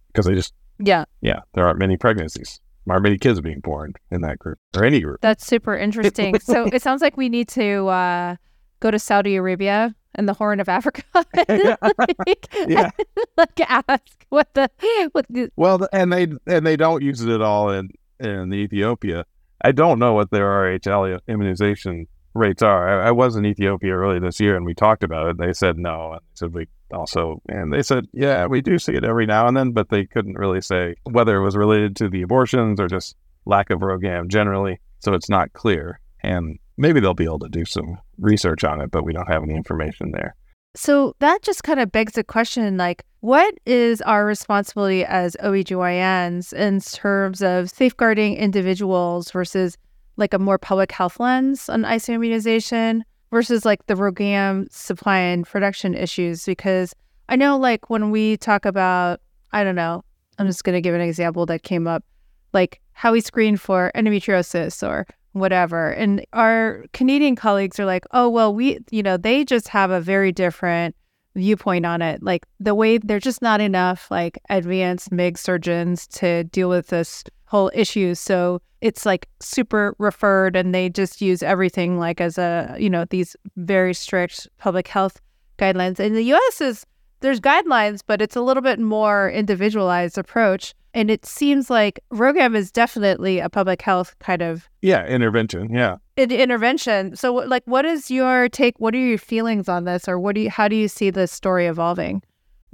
because 0.09 0.27
they 0.27 0.35
just 0.35 0.55
yeah 0.79 1.05
yeah 1.21 1.41
there 1.55 1.67
aren't 1.67 1.79
many 1.79 1.97
pregnancies 1.97 2.61
aren't 2.91 3.03
many 3.03 3.19
kids 3.19 3.41
being 3.41 3.61
born 3.61 3.95
in 4.11 4.21
that 4.23 4.39
group 4.39 4.59
or 4.77 4.85
any 4.85 5.01
group. 5.01 5.21
That's 5.21 5.47
super 5.47 5.77
interesting. 5.77 6.39
so 6.41 6.67
it 6.73 6.83
sounds 6.83 7.03
like 7.03 7.17
we 7.17 7.29
need 7.29 7.49
to 7.49 7.87
uh, 7.89 8.37
go 8.81 8.91
to 8.91 8.99
Saudi 8.99 9.37
Arabia 9.37 9.95
and 10.15 10.29
the 10.29 10.35
Horn 10.35 10.61
of 10.61 10.69
Africa. 10.69 11.03
like, 11.15 12.49
yeah. 12.67 12.91
like 13.37 13.61
ask 13.61 14.27
what 14.29 14.53
the 14.55 14.71
what 15.13 15.27
the 15.29 15.51
well, 15.57 15.87
and 15.93 16.13
they 16.13 16.29
and 16.47 16.67
they 16.67 16.77
don't 16.77 17.03
use 17.03 17.21
it 17.21 17.31
at 17.31 17.41
all 17.41 17.71
in 17.71 17.91
in 18.21 18.53
Ethiopia. 18.53 19.25
I 19.63 19.73
don't 19.73 19.99
know 19.99 20.13
what 20.13 20.31
their 20.31 20.47
Rh 20.47 20.79
alloimmunization 20.79 22.07
rates 22.35 22.63
are. 22.63 23.01
I, 23.03 23.09
I, 23.09 23.11
was 23.13 23.37
in 23.37 23.47
Ethiopia 23.47 23.95
early 23.95 24.19
this 24.19 24.41
year, 24.41 24.57
and 24.57 24.67
we 24.67 24.75
talked 24.75 25.03
about 25.03 25.29
it. 25.29 25.39
They 25.39 25.53
said 25.53 25.79
no, 25.79 26.13
and 26.13 26.21
they 26.21 26.35
said 26.35 26.53
we 26.53 26.67
also, 26.95 27.43
and 27.49 27.73
they 27.73 27.83
said 27.83 28.07
yeah, 28.13 28.47
we 28.47 28.61
do 28.61 28.79
see 28.79 28.95
it 28.95 29.05
every 29.05 29.27
now 29.27 29.47
and 29.47 29.57
then, 29.57 29.73
but 29.73 29.91
they 29.91 30.07
couldn't 30.07 30.39
really 30.39 30.61
say 30.61 30.95
whether 31.05 31.37
it 31.37 31.45
was 31.45 31.57
related 31.57 31.97
to 31.97 32.09
the 32.09 32.23
abortions 32.23 32.81
or 32.81 32.89
just 32.89 33.17
lack 33.45 33.71
of 33.71 33.81
RhoGAM 33.81 34.29
generally. 34.29 34.81
So 35.01 35.13
it's 35.13 35.29
not 35.29 35.53
clear, 35.53 36.01
and 36.23 36.59
maybe 36.79 37.01
they'll 37.01 37.15
be 37.15 37.25
able 37.25 37.41
to 37.41 37.49
do 37.49 37.65
some 37.65 37.99
research 38.19 38.65
on 38.65 38.81
it, 38.81 38.91
but 38.91 39.05
we 39.05 39.13
don't 39.13 39.29
have 39.29 39.43
any 39.43 39.55
information 39.55 40.13
there. 40.13 40.35
So 40.77 41.15
that 41.21 41.43
just 41.43 41.63
kind 41.63 41.79
of 41.79 41.93
begs 41.93 42.15
the 42.15 42.25
question 42.25 42.77
like, 42.77 43.05
what 43.21 43.55
is 43.65 44.03
our 44.03 44.27
responsibility 44.27 45.05
as 45.05 45.37
OBGYNs 45.43 46.53
in 46.53 46.81
terms 46.81 47.43
of 47.43 47.71
safeguarding 47.71 48.37
individuals 48.37 49.31
versus 49.31 49.79
like 50.17 50.35
a 50.35 50.39
more 50.39 50.59
public 50.59 50.93
health 50.93 51.21
lens 51.21 51.69
on 51.69 51.83
ICU 51.83 52.15
immunization 52.15 53.05
versus 53.35 53.65
like 53.65 53.85
the 53.87 53.95
RhoGAM 53.95 54.73
supply 54.73 55.19
and 55.19 55.45
production 55.45 55.95
issues? 55.95 56.47
Because 56.47 56.95
I 57.29 57.37
know 57.37 57.59
like 57.59 57.91
when 57.91 58.11
we 58.11 58.37
talk 58.37 58.65
about, 58.65 59.21
I 59.53 59.65
don't 59.65 59.75
know, 59.75 60.05
I'm 60.39 60.47
just 60.47 60.65
going 60.65 60.75
to 60.75 60.81
give 60.81 60.95
an 60.95 61.01
example 61.01 61.45
that 61.47 61.63
came 61.63 61.87
up, 61.87 62.05
like 62.53 62.81
how 62.93 63.13
we 63.13 63.21
screen 63.21 63.57
for 63.57 63.91
endometriosis 63.95 64.87
or 64.87 65.07
whatever. 65.33 65.91
And 65.91 66.25
our 66.33 66.85
Canadian 66.93 67.35
colleagues 67.35 67.81
are 67.81 67.85
like, 67.85 68.05
oh, 68.13 68.29
well, 68.29 68.55
we, 68.55 68.79
you 68.91 69.03
know, 69.03 69.17
they 69.17 69.45
just 69.45 69.69
have 69.69 69.91
a 69.91 70.01
very 70.01 70.31
different 70.31 70.95
viewpoint 71.35 71.85
on 71.85 72.03
it. 72.03 72.23
Like 72.23 72.47
the 72.61 72.75
way 72.75 72.99
there's 72.99 73.25
just 73.25 73.43
not 73.43 73.61
enough 73.61 74.11
like 74.11 74.39
advanced 74.49 75.11
MIG 75.11 75.37
surgeons 75.37 76.07
to 76.09 76.45
deal 76.45 76.69
with 76.69 76.87
this 76.89 77.25
whole 77.55 77.71
issue. 77.73 78.17
So 78.17 78.61
it's 78.81 79.07
like 79.07 79.29
super 79.39 79.95
referred 80.01 80.57
and 80.57 80.75
they 80.75 80.89
just 80.89 81.21
use 81.21 81.41
everything 81.41 82.01
like 82.01 82.21
as 82.21 82.37
a, 82.37 82.77
you 82.81 82.91
know, 82.91 83.05
these 83.11 83.37
very 83.57 83.95
strict 83.95 84.49
public 84.59 84.89
health 84.89 85.21
guidelines. 85.57 86.01
In 86.01 86.15
the 86.15 86.25
US 86.35 86.61
is 86.61 86.85
there's 87.21 87.39
guidelines, 87.39 88.01
but 88.05 88.21
it's 88.21 88.35
a 88.35 88.41
little 88.41 88.61
bit 88.61 88.81
more 88.81 89.31
individualized 89.31 90.19
approach. 90.19 90.75
And 90.95 91.13
it 91.13 91.25
seems 91.25 91.71
like 91.71 92.01
RhoGAM 92.13 92.57
is 92.57 92.73
definitely 92.73 93.39
a 93.39 93.49
public 93.49 93.83
health 93.83 94.17
kind 94.19 94.43
of 94.43 94.69
yeah 94.83 95.07
intervention. 95.07 95.73
Yeah, 95.73 95.97
in- 96.17 96.31
intervention. 96.31 97.17
So, 97.17 97.35
like, 97.35 97.65
what 97.67 97.85
is 97.85 98.11
your 98.11 98.49
take? 98.49 98.79
What 98.79 98.95
are 98.95 98.99
your 98.99 99.19
feelings 99.19 99.69
on 99.69 99.85
this, 99.85 100.09
or 100.09 100.21
what 100.21 100.37
do 100.37 100.43
you? 100.43 100.51
How 100.51 100.69
do 100.69 100.77
you 100.77 100.87
see 100.87 101.11
this 101.11 101.33
story 101.33 101.67
evolving? 101.67 102.23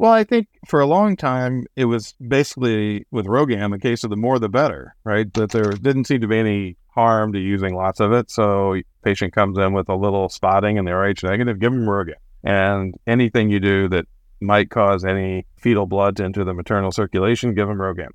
Well, 0.00 0.12
I 0.12 0.24
think 0.24 0.48
for 0.66 0.80
a 0.80 0.86
long 0.86 1.14
time 1.14 1.66
it 1.76 1.84
was 1.84 2.14
basically 2.26 3.04
with 3.10 3.26
RhoGAM 3.26 3.74
a 3.74 3.78
case 3.78 4.02
of 4.02 4.08
the 4.08 4.16
more 4.16 4.38
the 4.38 4.48
better, 4.48 4.96
right? 5.04 5.30
That 5.34 5.50
there 5.50 5.72
didn't 5.72 6.06
seem 6.06 6.22
to 6.22 6.26
be 6.26 6.38
any 6.38 6.78
harm 6.88 7.34
to 7.34 7.38
using 7.38 7.74
lots 7.74 8.00
of 8.00 8.10
it. 8.10 8.30
So 8.30 8.80
patient 9.04 9.34
comes 9.34 9.58
in 9.58 9.74
with 9.74 9.90
a 9.90 9.94
little 9.94 10.30
spotting 10.30 10.78
and 10.78 10.88
they're 10.88 10.98
Rh 10.98 11.22
negative, 11.22 11.58
give 11.58 11.72
them 11.72 11.84
RhoGAM. 11.84 12.14
And 12.42 12.94
anything 13.06 13.50
you 13.50 13.60
do 13.60 13.90
that 13.90 14.06
might 14.40 14.70
cause 14.70 15.04
any 15.04 15.44
fetal 15.58 15.84
blood 15.84 16.16
to 16.16 16.24
enter 16.24 16.44
the 16.44 16.54
maternal 16.54 16.92
circulation, 16.92 17.52
give 17.52 17.68
them 17.68 17.76
RhoGAM. 17.76 18.08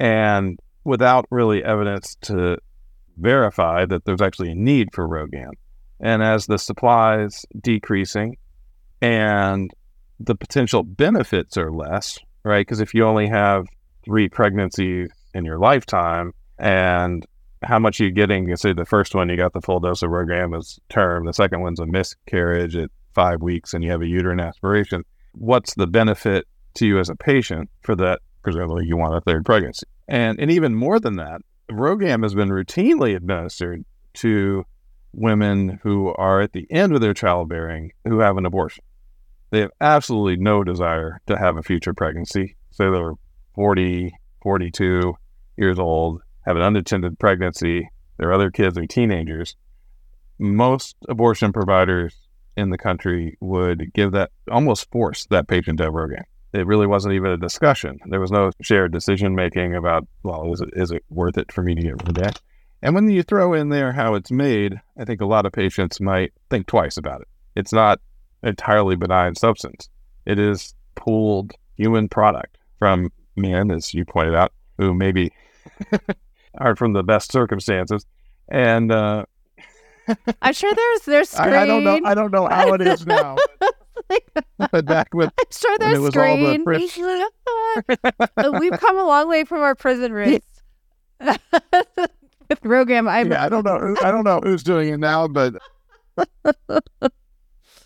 And 0.00 0.58
without 0.82 1.26
really 1.30 1.62
evidence 1.62 2.16
to 2.22 2.56
verify 3.18 3.84
that 3.84 4.06
there's 4.06 4.22
actually 4.22 4.52
a 4.52 4.54
need 4.54 4.88
for 4.94 5.06
RhoGAM. 5.06 5.50
And 6.00 6.22
as 6.22 6.46
the 6.46 6.58
supplies 6.58 7.44
decreasing 7.60 8.38
and 9.02 9.70
the 10.26 10.34
potential 10.34 10.82
benefits 10.82 11.56
are 11.56 11.70
less, 11.70 12.18
right? 12.44 12.66
Because 12.66 12.80
if 12.80 12.94
you 12.94 13.04
only 13.04 13.28
have 13.28 13.66
three 14.04 14.28
pregnancies 14.28 15.10
in 15.34 15.44
your 15.44 15.58
lifetime 15.58 16.32
and 16.58 17.26
how 17.62 17.78
much 17.78 18.00
you're 18.00 18.10
getting? 18.10 18.48
You 18.48 18.56
say 18.56 18.72
the 18.72 18.84
first 18.84 19.14
one, 19.14 19.28
you 19.28 19.36
got 19.36 19.52
the 19.52 19.60
full 19.60 19.80
dose 19.80 20.02
of 20.02 20.10
RhoGAM 20.10 20.56
as 20.56 20.78
term. 20.88 21.26
The 21.26 21.32
second 21.32 21.60
one's 21.60 21.80
a 21.80 21.86
miscarriage 21.86 22.76
at 22.76 22.90
five 23.14 23.40
weeks 23.40 23.74
and 23.74 23.84
you 23.84 23.90
have 23.90 24.02
a 24.02 24.06
uterine 24.06 24.40
aspiration. 24.40 25.04
What's 25.32 25.74
the 25.74 25.86
benefit 25.86 26.46
to 26.74 26.86
you 26.86 26.98
as 26.98 27.08
a 27.08 27.16
patient 27.16 27.70
for 27.82 27.94
that? 27.96 28.20
Presumably 28.42 28.86
you 28.86 28.96
want 28.96 29.14
a 29.14 29.20
third 29.20 29.44
pregnancy. 29.44 29.86
And, 30.08 30.38
and 30.40 30.50
even 30.50 30.74
more 30.74 30.98
than 30.98 31.16
that, 31.16 31.42
RhoGAM 31.70 32.22
has 32.24 32.34
been 32.34 32.48
routinely 32.48 33.14
administered 33.14 33.84
to 34.14 34.64
women 35.12 35.80
who 35.82 36.12
are 36.14 36.40
at 36.40 36.52
the 36.52 36.66
end 36.70 36.94
of 36.94 37.00
their 37.00 37.14
childbearing 37.14 37.92
who 38.04 38.18
have 38.18 38.36
an 38.36 38.46
abortion. 38.46 38.82
They 39.52 39.60
have 39.60 39.70
absolutely 39.82 40.42
no 40.42 40.64
desire 40.64 41.20
to 41.26 41.36
have 41.36 41.58
a 41.58 41.62
future 41.62 41.92
pregnancy. 41.92 42.56
Say 42.70 42.90
they're 42.90 43.12
40, 43.54 44.10
42 44.42 45.14
years 45.58 45.78
old, 45.78 46.22
have 46.46 46.56
an 46.56 46.62
unattended 46.62 47.18
pregnancy, 47.18 47.90
their 48.16 48.32
other 48.32 48.50
kids 48.50 48.78
are 48.78 48.86
teenagers. 48.86 49.54
Most 50.38 50.96
abortion 51.06 51.52
providers 51.52 52.16
in 52.56 52.70
the 52.70 52.78
country 52.78 53.36
would 53.40 53.92
give 53.92 54.12
that, 54.12 54.30
almost 54.50 54.90
force 54.90 55.26
that 55.26 55.48
patient 55.48 55.78
to 55.78 55.84
have 55.84 55.92
RhoGAM. 55.92 56.24
It 56.54 56.66
really 56.66 56.86
wasn't 56.86 57.14
even 57.14 57.30
a 57.30 57.36
discussion. 57.36 57.98
There 58.06 58.20
was 58.20 58.32
no 58.32 58.52
shared 58.62 58.90
decision 58.90 59.34
making 59.34 59.74
about, 59.74 60.08
well, 60.22 60.50
is 60.54 60.62
it, 60.62 60.70
is 60.72 60.90
it 60.90 61.04
worth 61.10 61.36
it 61.36 61.52
for 61.52 61.62
me 61.62 61.74
to 61.74 61.82
get 61.82 61.98
RhoGAM? 61.98 62.38
And 62.80 62.94
when 62.94 63.10
you 63.10 63.22
throw 63.22 63.52
in 63.52 63.68
there 63.68 63.92
how 63.92 64.14
it's 64.14 64.30
made, 64.30 64.80
I 64.96 65.04
think 65.04 65.20
a 65.20 65.26
lot 65.26 65.44
of 65.44 65.52
patients 65.52 66.00
might 66.00 66.32
think 66.48 66.66
twice 66.66 66.96
about 66.96 67.20
it. 67.20 67.28
It's 67.54 67.72
not 67.72 68.00
entirely 68.42 68.96
benign 68.96 69.34
substance. 69.34 69.88
It 70.26 70.38
is 70.38 70.74
pooled 70.94 71.52
human 71.76 72.08
product 72.08 72.58
from 72.78 73.12
men, 73.36 73.70
as 73.70 73.94
you 73.94 74.04
pointed 74.04 74.34
out, 74.34 74.52
who 74.78 74.94
maybe 74.94 75.32
aren't 76.58 76.78
from 76.78 76.92
the 76.92 77.02
best 77.02 77.32
circumstances. 77.32 78.06
And 78.48 78.92
uh, 78.92 79.24
I'm 80.42 80.52
sure 80.52 80.72
there's 80.74 81.00
there's 81.02 81.30
screen. 81.30 81.54
I, 81.54 81.62
I, 81.62 81.66
don't 81.66 81.84
know. 81.84 82.00
I 82.04 82.14
don't 82.14 82.32
know 82.32 82.46
how 82.46 82.72
it 82.74 82.80
is 82.80 83.06
now. 83.06 83.36
but 84.70 84.84
back 84.84 85.08
with 85.14 85.30
I'm 85.38 85.44
sure 85.50 85.78
there's 85.78 86.06
screen. 86.08 86.64
We've 88.60 88.78
come 88.78 88.98
a 88.98 89.04
long 89.04 89.28
way 89.28 89.44
from 89.44 89.60
our 89.60 89.74
prison 89.74 90.12
roots. 90.12 90.46
with 91.20 92.60
RhoGAM, 92.62 93.08
I 93.08 93.22
yeah, 93.22 93.44
I 93.44 93.48
don't 93.48 93.64
know. 93.64 93.78
Who, 93.78 93.96
I 94.02 94.10
don't 94.10 94.24
know 94.24 94.40
who's 94.42 94.62
doing 94.62 94.88
it 94.88 94.98
now, 94.98 95.28
but 95.28 95.54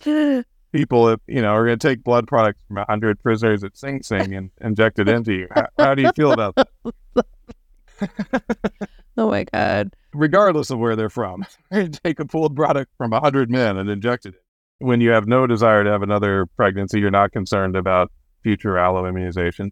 people, 0.72 1.08
if, 1.08 1.20
you 1.26 1.42
know, 1.42 1.48
are 1.48 1.64
going 1.64 1.78
to 1.78 1.88
take 1.88 2.04
blood 2.04 2.26
products 2.26 2.60
from 2.68 2.84
hundred 2.88 3.22
prisoners 3.22 3.64
at 3.64 3.76
Sing 3.76 4.02
Sing 4.02 4.34
and 4.34 4.50
inject 4.60 4.98
it 4.98 5.08
into 5.08 5.32
you. 5.32 5.48
How, 5.54 5.66
how 5.78 5.94
do 5.94 6.02
you 6.02 6.12
feel 6.14 6.32
about 6.32 6.54
that? 6.56 6.68
oh 9.16 9.30
my 9.30 9.44
god! 9.44 9.94
Regardless 10.12 10.70
of 10.70 10.78
where 10.78 10.96
they're 10.96 11.10
from, 11.10 11.44
take 12.04 12.20
a 12.20 12.26
pooled 12.26 12.54
product 12.54 12.92
from 12.96 13.12
hundred 13.12 13.50
men 13.50 13.76
and 13.76 13.88
inject 13.88 14.26
it. 14.26 14.34
When 14.78 15.00
you 15.00 15.10
have 15.10 15.26
no 15.26 15.46
desire 15.46 15.84
to 15.84 15.90
have 15.90 16.02
another 16.02 16.46
pregnancy, 16.56 17.00
you're 17.00 17.10
not 17.10 17.32
concerned 17.32 17.76
about 17.76 18.12
future 18.42 18.74
alloimmunization. 18.74 19.70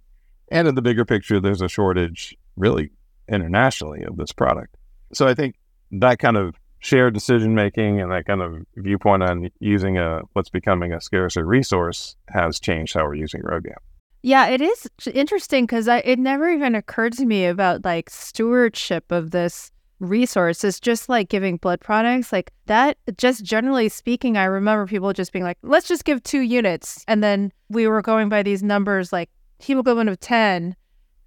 And 0.50 0.68
in 0.68 0.74
the 0.74 0.82
bigger 0.82 1.04
picture, 1.04 1.40
there's 1.40 1.60
a 1.60 1.68
shortage, 1.68 2.36
really 2.56 2.90
internationally, 3.28 4.02
of 4.02 4.16
this 4.16 4.32
product. 4.32 4.76
So 5.12 5.28
I 5.28 5.34
think 5.34 5.56
that 5.90 6.18
kind 6.18 6.36
of 6.36 6.54
shared 6.84 7.14
decision 7.14 7.54
making 7.54 7.98
and 7.98 8.12
that 8.12 8.26
kind 8.26 8.42
of 8.42 8.62
viewpoint 8.76 9.22
on 9.22 9.48
using 9.58 9.96
a 9.96 10.20
what's 10.34 10.50
becoming 10.50 10.92
a 10.92 11.00
scarcer 11.00 11.42
resource 11.44 12.14
has 12.28 12.60
changed 12.60 12.92
how 12.92 13.04
we're 13.04 13.14
using 13.14 13.40
RhoGAM. 13.40 13.76
Yeah, 14.22 14.48
it 14.48 14.60
is 14.60 14.86
interesting 15.12 15.64
because 15.64 15.88
it 15.88 16.18
never 16.18 16.50
even 16.50 16.74
occurred 16.74 17.14
to 17.14 17.24
me 17.24 17.46
about 17.46 17.84
like 17.84 18.10
stewardship 18.10 19.10
of 19.10 19.30
this 19.30 19.70
resource. 19.98 20.62
It's 20.62 20.78
just 20.78 21.08
like 21.08 21.30
giving 21.30 21.56
blood 21.56 21.80
products, 21.80 22.32
like 22.32 22.52
that. 22.66 22.98
Just 23.16 23.44
generally 23.44 23.88
speaking, 23.88 24.36
I 24.36 24.44
remember 24.44 24.86
people 24.86 25.12
just 25.14 25.32
being 25.32 25.44
like, 25.44 25.58
"Let's 25.62 25.88
just 25.88 26.04
give 26.04 26.22
two 26.22 26.40
units," 26.40 27.02
and 27.08 27.22
then 27.22 27.50
we 27.70 27.86
were 27.86 28.02
going 28.02 28.28
by 28.28 28.42
these 28.42 28.62
numbers 28.62 29.10
like 29.10 29.30
hemoglobin 29.58 30.08
of 30.08 30.20
ten, 30.20 30.76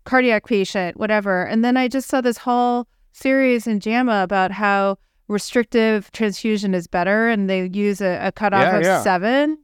cardiac 0.05 0.45
patient, 0.45 0.97
whatever. 0.97 1.43
And 1.43 1.65
then 1.65 1.77
I 1.77 1.87
just 1.87 2.07
saw 2.07 2.21
this 2.21 2.37
whole 2.37 2.87
series 3.11 3.65
in 3.65 3.79
JAMA 3.79 4.21
about 4.23 4.51
how 4.51 4.97
restrictive 5.27 6.11
transfusion 6.11 6.73
is 6.73 6.87
better, 6.87 7.27
and 7.27 7.49
they 7.49 7.67
use 7.67 8.01
a, 8.01 8.27
a 8.27 8.31
cutoff 8.31 8.61
yeah, 8.61 8.77
of 8.77 8.83
yeah. 8.83 9.01
seven 9.01 9.57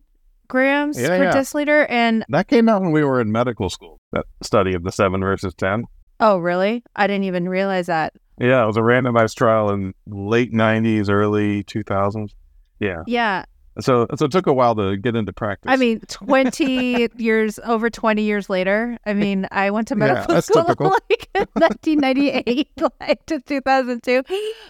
grams 0.48 1.00
yeah, 1.00 1.08
per 1.08 1.32
deciliter. 1.32 1.86
And 1.90 2.26
that 2.30 2.48
came 2.48 2.70
out 2.70 2.82
when 2.82 2.92
we 2.92 3.04
were 3.04 3.22
in 3.22 3.32
medical 3.32 3.70
school. 3.70 4.00
That 4.12 4.26
study 4.42 4.74
of 4.74 4.84
the 4.84 4.92
seven 4.92 5.22
versus 5.22 5.54
ten. 5.54 5.86
Oh, 6.20 6.38
really? 6.38 6.84
I 6.96 7.08
didn't 7.08 7.26
even 7.26 7.50
realize 7.50 7.88
that. 7.88 8.14
Yeah, 8.40 8.64
it 8.64 8.68
was 8.68 8.78
a 8.78 8.82
randomized 8.82 9.36
trial 9.36 9.70
in 9.72 9.94
late 10.08 10.54
'90s, 10.54 11.10
early 11.10 11.64
2000s. 11.64 12.32
Yeah. 12.80 13.04
Yeah. 13.08 13.46
So, 13.80 14.08
so 14.16 14.26
it 14.26 14.32
took 14.32 14.46
a 14.46 14.54
while 14.54 14.76
to 14.76 14.98
get 14.98 15.16
into 15.16 15.34
practice. 15.34 15.72
I 15.72 15.78
mean, 15.78 16.02
20 16.08 17.10
years, 17.18 17.60
over 17.64 17.90
20 17.90 18.22
years 18.22 18.50
later. 18.50 18.98
I 19.06 19.14
mean, 19.14 19.48
I 19.52 19.72
went 19.72 19.88
to 19.88 19.96
medical 19.96 20.36
yeah, 20.36 20.42
school 20.42 20.64
typical. 20.68 20.90
like 21.10 21.30
1998 21.54 22.70
like 23.00 23.26
to 23.26 23.40
2002. 23.42 24.24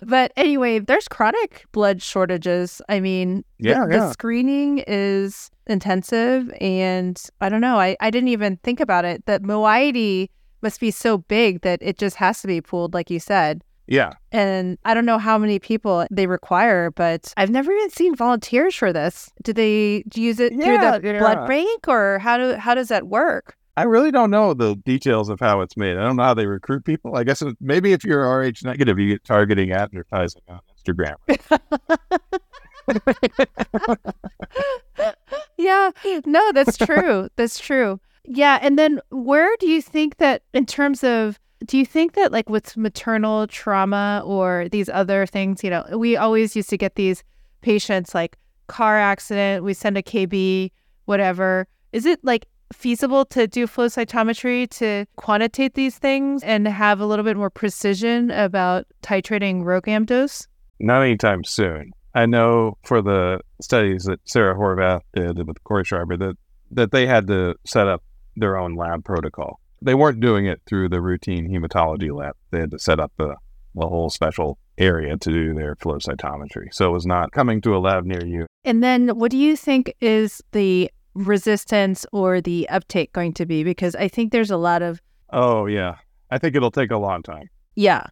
But 0.04 0.32
anyway, 0.38 0.80
there's 0.80 1.08
chronic 1.08 1.66
blood 1.72 2.02
shortages. 2.02 2.82
I 2.88 3.00
mean, 3.00 3.44
yeah, 3.60 3.86
the, 3.86 3.94
yeah. 3.94 4.00
the 4.00 4.12
screening 4.12 4.84
is 4.88 5.52
intensive. 5.68 6.54
And 6.62 7.22
I 7.42 7.50
don't 7.50 7.62
know, 7.62 7.80
I, 7.80 7.98
I 8.00 8.10
didn't 8.10 8.30
even 8.30 8.58
think 8.58 8.80
about 8.80 9.06
it. 9.06 9.26
That 9.26 9.44
moiety 9.44 10.32
must 10.62 10.80
be 10.80 10.92
so 10.92 11.18
big 11.18 11.62
that 11.62 11.80
it 11.82 11.98
just 11.98 12.16
has 12.16 12.42
to 12.42 12.48
be 12.48 12.62
pooled, 12.62 12.94
like 12.94 13.10
you 13.10 13.20
said. 13.20 13.63
Yeah. 13.88 14.13
And 14.32 14.78
I 14.86 14.93
don't 14.93 15.06
know 15.06 15.17
how 15.17 15.38
many 15.38 15.60
people 15.60 16.06
they 16.10 16.28
require, 16.28 16.91
but 16.91 17.34
I've 17.38 17.50
never 17.50 17.72
even 17.72 17.89
seen 17.89 18.15
volunteers 18.15 18.76
for 18.76 18.93
this. 18.93 19.32
Do 19.43 19.54
they 19.54 20.04
use 20.15 20.39
it 20.39 20.54
yeah, 20.54 20.63
through 20.63 21.02
the 21.02 21.13
yeah. 21.13 21.19
blood 21.19 21.48
bank 21.48 21.88
or 21.88 22.19
how 22.19 22.38
do 22.38 22.56
how 22.56 22.76
does 22.76 22.88
that 22.88 23.08
work? 23.08 23.58
I 23.76 23.84
really 23.84 24.12
don't 24.12 24.30
know 24.30 24.54
the 24.54 24.76
details 24.76 25.30
of 25.30 25.39
how 25.39 25.62
it's 25.62 25.76
made. 25.76 25.98
I 25.98 26.04
don't 26.04 26.15
know 26.15 26.24
how 26.24 26.36
they 26.36 26.46
recruit 26.46 26.86
people. 26.86 27.15
I 27.15 27.24
guess 27.24 27.41
it, 27.41 27.58
maybe 27.60 27.91
if 27.91 28.04
you're 28.04 28.39
Rh 28.39 28.54
negative, 28.63 29.00
you 29.00 29.13
get 29.13 29.24
targeting 29.24 29.72
advertising 29.72 30.43
on 30.48 30.60
Instagram. 30.78 31.15
yeah, 35.58 35.89
no, 36.26 36.52
that's 36.52 36.78
true. 36.78 37.30
that's 37.36 37.60
true. 37.60 38.00
Yeah. 38.26 38.60
And 38.62 38.78
then 38.78 39.02
where 39.10 39.50
do 39.60 39.67
you 39.67 39.82
think 39.82 40.17
that, 40.17 40.43
in 40.54 40.67
terms 40.67 41.04
of 41.04 41.39
do 41.65 41.78
you 41.78 41.86
think 41.86 42.13
that 42.13 42.32
like 42.32 42.49
with 42.49 42.76
maternal 42.76 43.47
trauma 43.47 44.21
or 44.26 44.67
these 44.71 44.89
other 44.89 45.26
things, 45.26 45.63
you 45.63 45.69
know, 45.69 45.86
we 45.97 46.17
always 46.17 46.56
used 46.56 46.69
to 46.69 46.78
get 46.78 46.95
these 46.95 47.23
patients 47.62 48.13
like 48.13 48.38
car 48.67 48.97
accident, 48.97 49.63
we 49.63 49.73
send 49.73 49.97
a 49.97 50.02
KB, 50.02 50.71
whatever. 51.06 51.67
Is 51.91 52.06
it 52.06 52.19
like 52.23 52.47
feasible 52.73 53.26
to 53.26 53.47
do 53.47 53.67
flow 53.67 53.88
cytometry 53.88 54.69
to 54.69 55.06
quantitate 55.15 55.76
these 55.76 55.97
things 55.97 56.43
and 56.43 56.67
have 56.67 56.99
a 56.99 57.06
little 57.06 57.26
bit 57.26 57.38
more 57.38 57.49
precision 57.49 58.32
about 58.32 58.86
titrating 59.02 59.63
RhoGAM 59.63 60.06
dose? 60.06 60.47
Not 60.80 61.02
anytime 61.04 61.43
soon. 61.43 61.91
I 62.15 62.26
know 62.26 62.78
for 62.84 63.02
the 63.02 63.39
studies 63.62 64.04
that 64.04 64.19
Sarah 64.26 64.56
Horvath 64.56 65.02
did 65.13 65.47
with 65.47 65.63
Corey 65.63 65.84
Schreiber 65.84 66.17
that 66.17 66.38
that 66.71 66.91
they 66.91 67.06
had 67.06 67.28
to 67.28 67.56
set 67.65 67.88
up 67.88 68.04
their 68.36 68.58
own 68.58 68.76
lab 68.76 69.04
protocol 69.04 69.60
they 69.84 69.96
weren't 69.96 70.19
doing 70.19 70.46
it 70.46 70.62
through 70.65 70.89
the 70.89 71.02
routine 71.02 71.50
hematology 71.50 72.04
mm-hmm. 72.04 72.17
lab. 72.17 72.36
They 72.52 72.62
had 72.62 72.72
to 72.72 72.80
set 72.80 73.00
up 73.00 73.12
a, 73.19 73.36
a 73.78 73.88
whole 73.88 74.10
special 74.10 74.58
area 74.78 75.17
to 75.17 75.32
do 75.32 75.54
their 75.54 75.76
flow 75.76 75.98
cytometry. 75.98 76.74
So 76.74 76.89
it 76.89 76.93
was 76.93 77.06
not 77.06 77.32
coming 77.32 77.62
to 77.62 77.76
a 77.76 77.80
lab 77.80 78.06
near 78.06 78.26
you. 78.26 78.46
And 78.63 78.84
then 78.84 79.10
what 79.10 79.32
do 79.32 79.38
you 79.38 79.56
think 79.56 79.93
is 80.02 80.41
the 80.52 80.89
resistance 81.13 82.06
or 82.12 82.41
the 82.41 82.67
uptake 82.69 83.13
going 83.13 83.34
to 83.34 83.46
be? 83.46 83.63
Because 83.63 83.96
I 83.96 84.08
think 84.08 84.32
there's 84.32 84.52
a 84.52 84.58
lot 84.58 84.82
of 84.82 85.02
Oh 85.32 85.65
yeah. 85.65 85.96
I 86.32 86.38
think 86.38 86.56
it'll 86.56 86.72
take 86.72 86.91
a 86.91 86.98
long 86.98 87.22
time. 87.22 87.50
Yeah. 87.76 88.06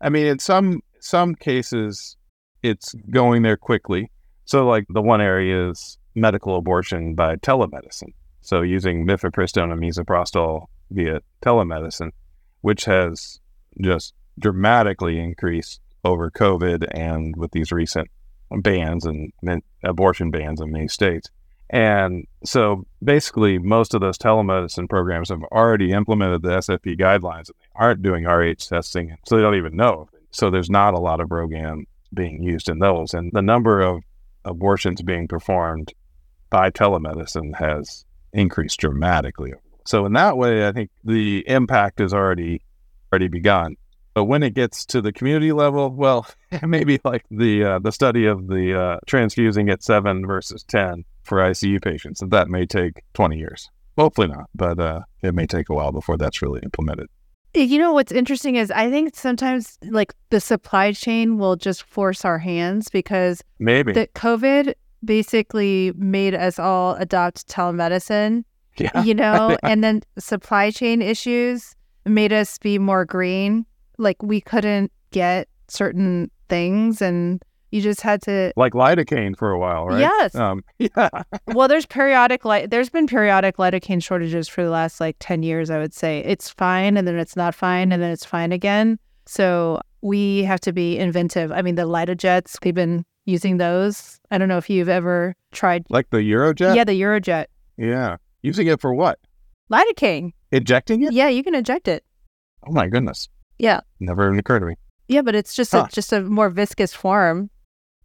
I 0.00 0.08
mean 0.08 0.26
in 0.26 0.38
some 0.38 0.80
some 1.00 1.34
cases 1.34 2.16
it's 2.62 2.94
going 3.10 3.42
there 3.42 3.56
quickly. 3.56 4.10
So 4.44 4.66
like 4.66 4.86
the 4.88 5.02
one 5.02 5.20
area 5.20 5.70
is 5.70 5.98
medical 6.14 6.56
abortion 6.56 7.14
by 7.14 7.36
telemedicine. 7.36 8.14
So 8.40 8.62
using 8.62 9.06
mifepristone 9.06 9.72
and 9.72 9.82
misoprostol 9.82 10.66
via 10.90 11.20
telemedicine, 11.42 12.10
which 12.60 12.84
has 12.84 13.40
just 13.80 14.14
dramatically 14.38 15.18
increased 15.18 15.80
over 16.04 16.30
COVID 16.30 16.86
and 16.92 17.36
with 17.36 17.50
these 17.50 17.72
recent 17.72 18.08
bans 18.60 19.04
and 19.04 19.32
abortion 19.82 20.30
bans 20.30 20.60
in 20.60 20.70
many 20.70 20.88
states. 20.88 21.30
And 21.68 22.26
so 22.44 22.86
basically, 23.02 23.58
most 23.58 23.92
of 23.92 24.00
those 24.00 24.18
telemedicine 24.18 24.88
programs 24.88 25.30
have 25.30 25.42
already 25.44 25.90
implemented 25.90 26.42
the 26.42 26.50
SFP 26.50 26.98
guidelines 26.98 27.48
and 27.48 27.56
they 27.60 27.66
aren't 27.74 28.02
doing 28.02 28.24
RH 28.24 28.68
testing. 28.68 29.16
So 29.26 29.36
they 29.36 29.42
don't 29.42 29.56
even 29.56 29.76
know. 29.76 30.08
So 30.30 30.50
there's 30.50 30.70
not 30.70 30.94
a 30.94 31.00
lot 31.00 31.20
of 31.20 31.28
RhoGAM 31.28 31.86
being 32.14 32.42
used 32.42 32.68
in 32.68 32.78
those. 32.78 33.14
And 33.14 33.32
the 33.32 33.42
number 33.42 33.80
of 33.80 34.02
abortions 34.44 35.02
being 35.02 35.26
performed 35.26 35.92
by 36.50 36.70
telemedicine 36.70 37.56
has 37.56 38.04
increased 38.32 38.78
dramatically. 38.78 39.54
So 39.86 40.06
in 40.06 40.12
that 40.14 40.36
way, 40.36 40.66
I 40.66 40.72
think 40.72 40.90
the 41.04 41.44
impact 41.46 42.00
has 42.00 42.12
already 42.12 42.62
already 43.12 43.28
begun. 43.28 43.76
But 44.14 44.24
when 44.24 44.42
it 44.42 44.54
gets 44.54 44.86
to 44.86 45.02
the 45.02 45.12
community 45.12 45.52
level, 45.52 45.90
well, 45.90 46.26
maybe 46.62 47.00
like 47.04 47.24
the 47.30 47.64
uh, 47.64 47.78
the 47.80 47.92
study 47.92 48.26
of 48.26 48.46
the 48.46 48.78
uh, 48.78 48.96
transfusing 49.06 49.68
at 49.68 49.82
seven 49.82 50.26
versus 50.26 50.64
ten 50.64 51.04
for 51.22 51.38
ICU 51.38 51.82
patients, 51.82 52.22
and 52.22 52.30
that 52.30 52.48
may 52.48 52.66
take 52.66 53.02
twenty 53.12 53.36
years. 53.36 53.70
Hopefully 53.98 54.28
not, 54.28 54.48
but 54.54 54.78
uh, 54.78 55.00
it 55.22 55.34
may 55.34 55.46
take 55.46 55.68
a 55.68 55.74
while 55.74 55.92
before 55.92 56.16
that's 56.16 56.42
really 56.42 56.60
implemented. 56.62 57.08
You 57.54 57.78
know 57.78 57.92
what's 57.92 58.12
interesting 58.12 58.56
is 58.56 58.70
I 58.70 58.90
think 58.90 59.16
sometimes 59.16 59.78
like 59.82 60.14
the 60.28 60.40
supply 60.40 60.92
chain 60.92 61.38
will 61.38 61.56
just 61.56 61.82
force 61.84 62.24
our 62.24 62.38
hands 62.38 62.90
because 62.90 63.42
maybe 63.58 63.92
the 63.92 64.08
COVID 64.08 64.74
basically 65.04 65.92
made 65.96 66.34
us 66.34 66.58
all 66.58 66.96
adopt 66.96 67.48
telemedicine. 67.48 68.44
Yeah. 68.94 69.02
You 69.02 69.14
know, 69.14 69.56
and 69.62 69.82
then 69.82 70.02
supply 70.18 70.70
chain 70.70 71.00
issues 71.00 71.74
made 72.04 72.32
us 72.32 72.58
be 72.58 72.78
more 72.78 73.04
green 73.04 73.66
like 73.98 74.22
we 74.22 74.40
couldn't 74.40 74.92
get 75.10 75.48
certain 75.68 76.30
things 76.48 77.00
and 77.00 77.42
you 77.70 77.80
just 77.80 78.00
had 78.00 78.22
to 78.22 78.52
like 78.56 78.72
lidocaine 78.72 79.36
for 79.36 79.50
a 79.50 79.58
while, 79.58 79.86
right? 79.86 80.00
Yes. 80.00 80.34
Um, 80.34 80.62
yeah. 80.78 81.08
well, 81.48 81.68
there's 81.68 81.84
periodic 81.86 82.44
light. 82.44 82.70
There's 82.70 82.88
been 82.88 83.06
periodic 83.06 83.56
lidocaine 83.56 84.02
shortages 84.02 84.48
for 84.48 84.64
the 84.64 84.70
last 84.70 85.00
like 85.00 85.16
ten 85.18 85.42
years. 85.42 85.68
I 85.68 85.78
would 85.78 85.92
say 85.92 86.20
it's 86.20 86.48
fine, 86.48 86.96
and 86.96 87.06
then 87.06 87.18
it's 87.18 87.36
not 87.36 87.54
fine, 87.54 87.92
and 87.92 88.02
then 88.02 88.10
it's 88.10 88.24
fine 88.24 88.52
again. 88.52 88.98
So 89.26 89.80
we 90.00 90.44
have 90.44 90.60
to 90.60 90.72
be 90.72 90.96
inventive. 90.96 91.50
I 91.50 91.60
mean, 91.62 91.74
the 91.74 91.82
Litojets. 91.82 92.58
They've 92.60 92.74
been 92.74 93.04
using 93.24 93.56
those. 93.56 94.20
I 94.30 94.38
don't 94.38 94.48
know 94.48 94.58
if 94.58 94.70
you've 94.70 94.88
ever 94.88 95.34
tried. 95.52 95.84
Like 95.90 96.10
the 96.10 96.18
Urojet. 96.18 96.76
Yeah, 96.76 96.84
the 96.84 97.00
Urojet. 97.00 97.46
Yeah. 97.76 98.16
Using 98.46 98.68
it 98.68 98.80
for 98.80 98.94
what? 98.94 99.18
Lidocaine. 99.72 100.30
Injecting 100.52 101.02
it? 101.02 101.12
Yeah, 101.12 101.26
you 101.26 101.42
can 101.42 101.56
inject 101.56 101.88
it. 101.88 102.04
Oh 102.64 102.70
my 102.70 102.86
goodness. 102.86 103.28
Yeah. 103.58 103.80
Never 103.98 104.24
even 104.28 104.38
occurred 104.38 104.60
to 104.60 104.66
me. 104.66 104.76
Yeah, 105.08 105.22
but 105.22 105.34
it's 105.34 105.52
just 105.52 105.72
huh. 105.72 105.86
a 105.88 105.92
just 105.92 106.12
a 106.12 106.20
more 106.20 106.48
viscous 106.48 106.94
form. 106.94 107.50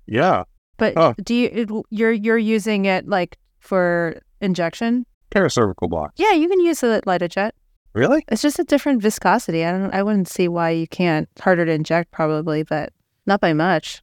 Yeah. 0.08 0.46
But 0.78 0.96
huh. 0.98 1.14
do 1.24 1.36
you 1.36 1.84
you're 1.92 2.12
you're 2.12 2.40
using 2.40 2.86
it 2.86 3.08
like 3.08 3.38
for 3.60 4.20
injection? 4.40 5.06
Paracervical 5.30 5.88
block. 5.88 6.14
Yeah, 6.16 6.32
you 6.32 6.50
can 6.50 6.60
use 6.60 6.80
the 6.80 7.04
Litojet. 7.06 7.52
Really? 7.94 8.26
It's 8.28 8.42
just 8.42 8.58
a 8.58 8.64
different 8.64 9.00
viscosity. 9.04 9.64
I 9.64 9.72
don't 9.72 9.94
I 9.94 10.02
wouldn't 10.02 10.28
see 10.28 10.48
why 10.48 10.72
you 10.72 10.88
can't. 10.88 11.30
Harder 11.40 11.68
to 11.68 11.72
inject 11.72 12.10
probably, 12.10 12.64
but 12.64 12.92
not 13.28 13.42
by 13.42 13.54
much. 13.54 14.02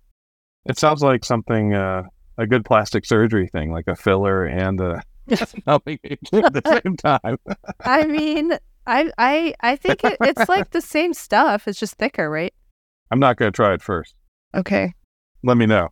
It 0.66 0.79
sounds 0.79 1.03
like 1.03 1.24
something 1.24 1.74
uh, 1.74 2.05
a 2.37 2.46
good 2.46 2.64
plastic 2.64 3.07
surgery 3.07 3.48
thing, 3.48 3.72
like 3.72 3.88
a 3.88 3.96
filler 3.96 4.44
and 4.44 4.81
a 4.81 5.03
helping 5.67 5.99
me 6.03 6.19
at 6.33 6.53
the 6.53 6.81
same 6.85 6.97
time. 6.97 7.38
I 7.85 8.07
mean, 8.07 8.53
I 8.87 9.11
I 9.19 9.55
I 9.61 9.77
think 9.77 10.05
it, 10.05 10.17
it's 10.21 10.49
like 10.49 10.71
the 10.71 10.81
same 10.81 11.14
stuff. 11.14 11.69
It's 11.69 11.79
just 11.79 11.95
thicker, 11.95 12.31
right? 12.31 12.55
I'm 13.11 13.21
not 13.21 13.37
going 13.37 13.51
to 13.53 13.57
try 13.57 13.73
it 13.75 13.83
first. 13.83 14.14
Okay. 14.55 14.95
Let 15.43 15.57
me 15.57 15.67
know. 15.67 15.88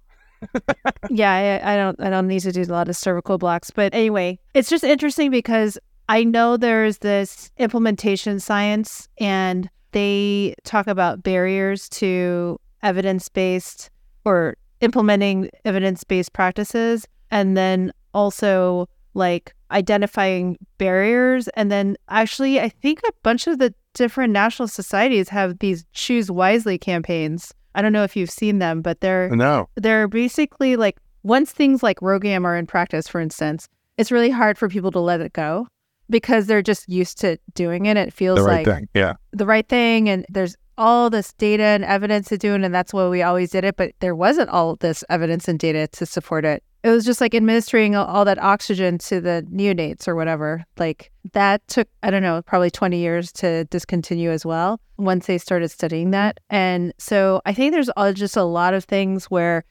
yeah, 1.11 1.61
I, 1.65 1.73
I 1.73 1.77
don't 1.77 2.01
I 2.01 2.11
don't 2.11 2.27
need 2.27 2.41
to 2.41 2.53
do 2.53 2.63
a 2.63 2.65
lot 2.65 2.89
of 2.89 2.97
cervical 2.97 3.39
blocks, 3.39 3.71
but 3.71 3.95
anyway, 3.95 4.39
it's 4.55 4.69
just 4.69 4.85
interesting 4.85 5.31
because 5.31 5.79
I 6.09 6.25
know 6.25 6.57
there's 6.57 6.99
this 6.99 7.51
implementation 7.59 8.39
science, 8.39 9.09
and 9.19 9.69
they 9.93 10.55
talk 10.65 10.87
about 10.87 11.23
barriers 11.23 11.89
to 11.91 12.61
evidence 12.83 13.29
based 13.29 13.91
or 14.25 14.57
implementing 14.81 15.51
evidence 15.65 16.05
based 16.05 16.33
practices, 16.33 17.07
and 17.31 17.57
then 17.57 17.93
also 18.15 18.89
like 19.17 19.55
identifying 19.71 20.57
barriers. 20.79 21.49
And 21.49 21.73
then 21.73 21.97
actually, 22.09 22.61
I 22.61 22.69
think 22.69 23.01
a 23.09 23.13
bunch 23.23 23.47
of 23.47 23.59
the 23.59 23.75
different 23.95 24.33
national 24.33 24.69
societies 24.69 25.29
have 25.31 25.59
these 25.59 25.85
choose 25.93 26.31
wisely 26.31 26.79
campaigns. 26.79 27.53
I 27.75 27.83
don't 27.83 27.93
know 27.93 28.05
if 28.05 28.15
you've 28.17 28.31
seen 28.31 28.59
them, 28.59 28.83
but 28.83 29.01
they're 29.01 29.31
uh, 29.33 29.37
no. 29.37 29.69
they're 29.77 30.09
basically 30.09 30.77
like 30.77 30.99
once 31.23 31.51
things 31.51 31.83
like 31.83 31.99
RhoGAM 32.01 32.45
are 32.45 32.57
in 32.57 32.67
practice, 32.67 33.09
for 33.09 33.21
instance, 33.21 33.69
it's 33.97 34.13
really 34.13 34.31
hard 34.31 34.57
for 34.57 34.69
people 34.69 34.93
to 34.93 35.01
let 35.01 35.21
it 35.21 35.33
go 35.33 35.67
because 36.09 36.47
they're 36.47 36.63
just 36.63 36.89
used 36.89 37.19
to 37.21 37.39
doing 37.55 37.87
it. 37.87 37.97
It 37.97 38.13
feels 38.13 38.39
the 38.39 38.45
right 38.45 38.67
like 38.67 38.77
thing. 38.77 38.89
yeah, 38.95 39.15
the 39.33 39.47
right 39.47 39.69
thing, 39.69 40.09
and 40.09 40.25
there's 40.29 40.57
all 40.79 41.11
this 41.11 41.33
data 41.35 41.65
and 41.65 41.85
evidence 41.85 42.29
to 42.29 42.39
do 42.39 42.55
it, 42.55 42.63
and 42.63 42.75
that's 42.75 42.93
why 42.93 43.09
we 43.09 43.23
always 43.23 43.51
did 43.51 43.65
it. 43.65 43.77
But 43.77 43.93
there 44.01 44.15
wasn't 44.15 44.51
all 44.51 44.77
this 44.77 45.03
evidence 45.11 45.49
and 45.49 45.59
data 45.59 45.89
to 45.89 46.07
support 46.07 46.45
it 46.45 46.63
it 46.87 46.91
was 46.91 47.05
just 47.05 47.21
like 47.21 47.35
administering 47.35 47.97
all 47.97 48.25
that 48.25 48.41
oxygen 48.41 48.97
to 48.97 49.21
the 49.21 49.45
neonates 49.53 50.07
or 50.07 50.15
whatever. 50.15 50.65
Like 50.79 51.11
that 51.33 51.67
took, 51.67 51.89
I 52.05 52.13
don't 52.13 52.23
know, 52.23 52.43
probably 52.43 52.71
20 52.71 52.97
years 52.97 53.33
to 53.33 53.65
discontinue 53.65 54.31
as 54.31 54.47
well 54.47 54.79
once 54.97 55.27
they 55.27 55.37
started 55.37 55.69
studying 55.71 56.13
that. 56.13 56.39
And 56.49 56.95
so 56.97 57.43
I 57.45 57.55
think 57.55 57.73
there's 57.73 57.91
just 58.15 58.37
a 58.37 58.45
lot 58.45 58.73
of 58.73 58.85
things 58.85 59.25
where 59.25 59.65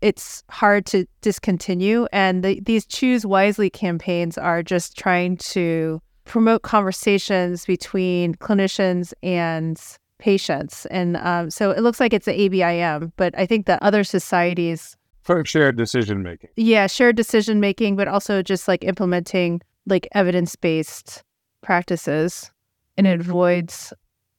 it's 0.00 0.44
hard 0.48 0.86
to 0.86 1.04
discontinue. 1.20 2.06
And 2.10 2.42
the, 2.42 2.58
these 2.60 2.86
Choose 2.86 3.26
Wisely 3.26 3.68
campaigns 3.68 4.38
are 4.38 4.62
just 4.62 4.96
trying 4.96 5.36
to 5.52 6.00
promote 6.24 6.62
conversations 6.62 7.66
between 7.66 8.34
clinicians 8.36 9.12
and 9.22 9.78
patients. 10.18 10.86
And 10.86 11.18
um, 11.18 11.50
so 11.50 11.70
it 11.70 11.80
looks 11.80 12.00
like 12.00 12.14
it's 12.14 12.24
the 12.24 12.48
ABIM, 12.48 13.12
but 13.18 13.38
I 13.38 13.44
think 13.44 13.66
that 13.66 13.82
other 13.82 14.04
societies 14.04 14.96
for 15.22 15.44
shared 15.44 15.76
decision 15.76 16.22
making. 16.22 16.50
Yeah, 16.56 16.86
shared 16.86 17.16
decision 17.16 17.60
making, 17.60 17.96
but 17.96 18.08
also 18.08 18.42
just 18.42 18.68
like 18.68 18.84
implementing 18.84 19.60
like 19.86 20.08
evidence 20.12 20.56
based 20.56 21.22
practices 21.62 22.50
and 22.96 23.06
it 23.06 23.20
avoids 23.20 23.92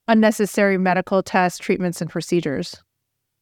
unnecessary 0.07 0.77
medical 0.77 1.23
tests, 1.23 1.59
treatments, 1.59 2.01
and 2.01 2.09
procedures. 2.09 2.81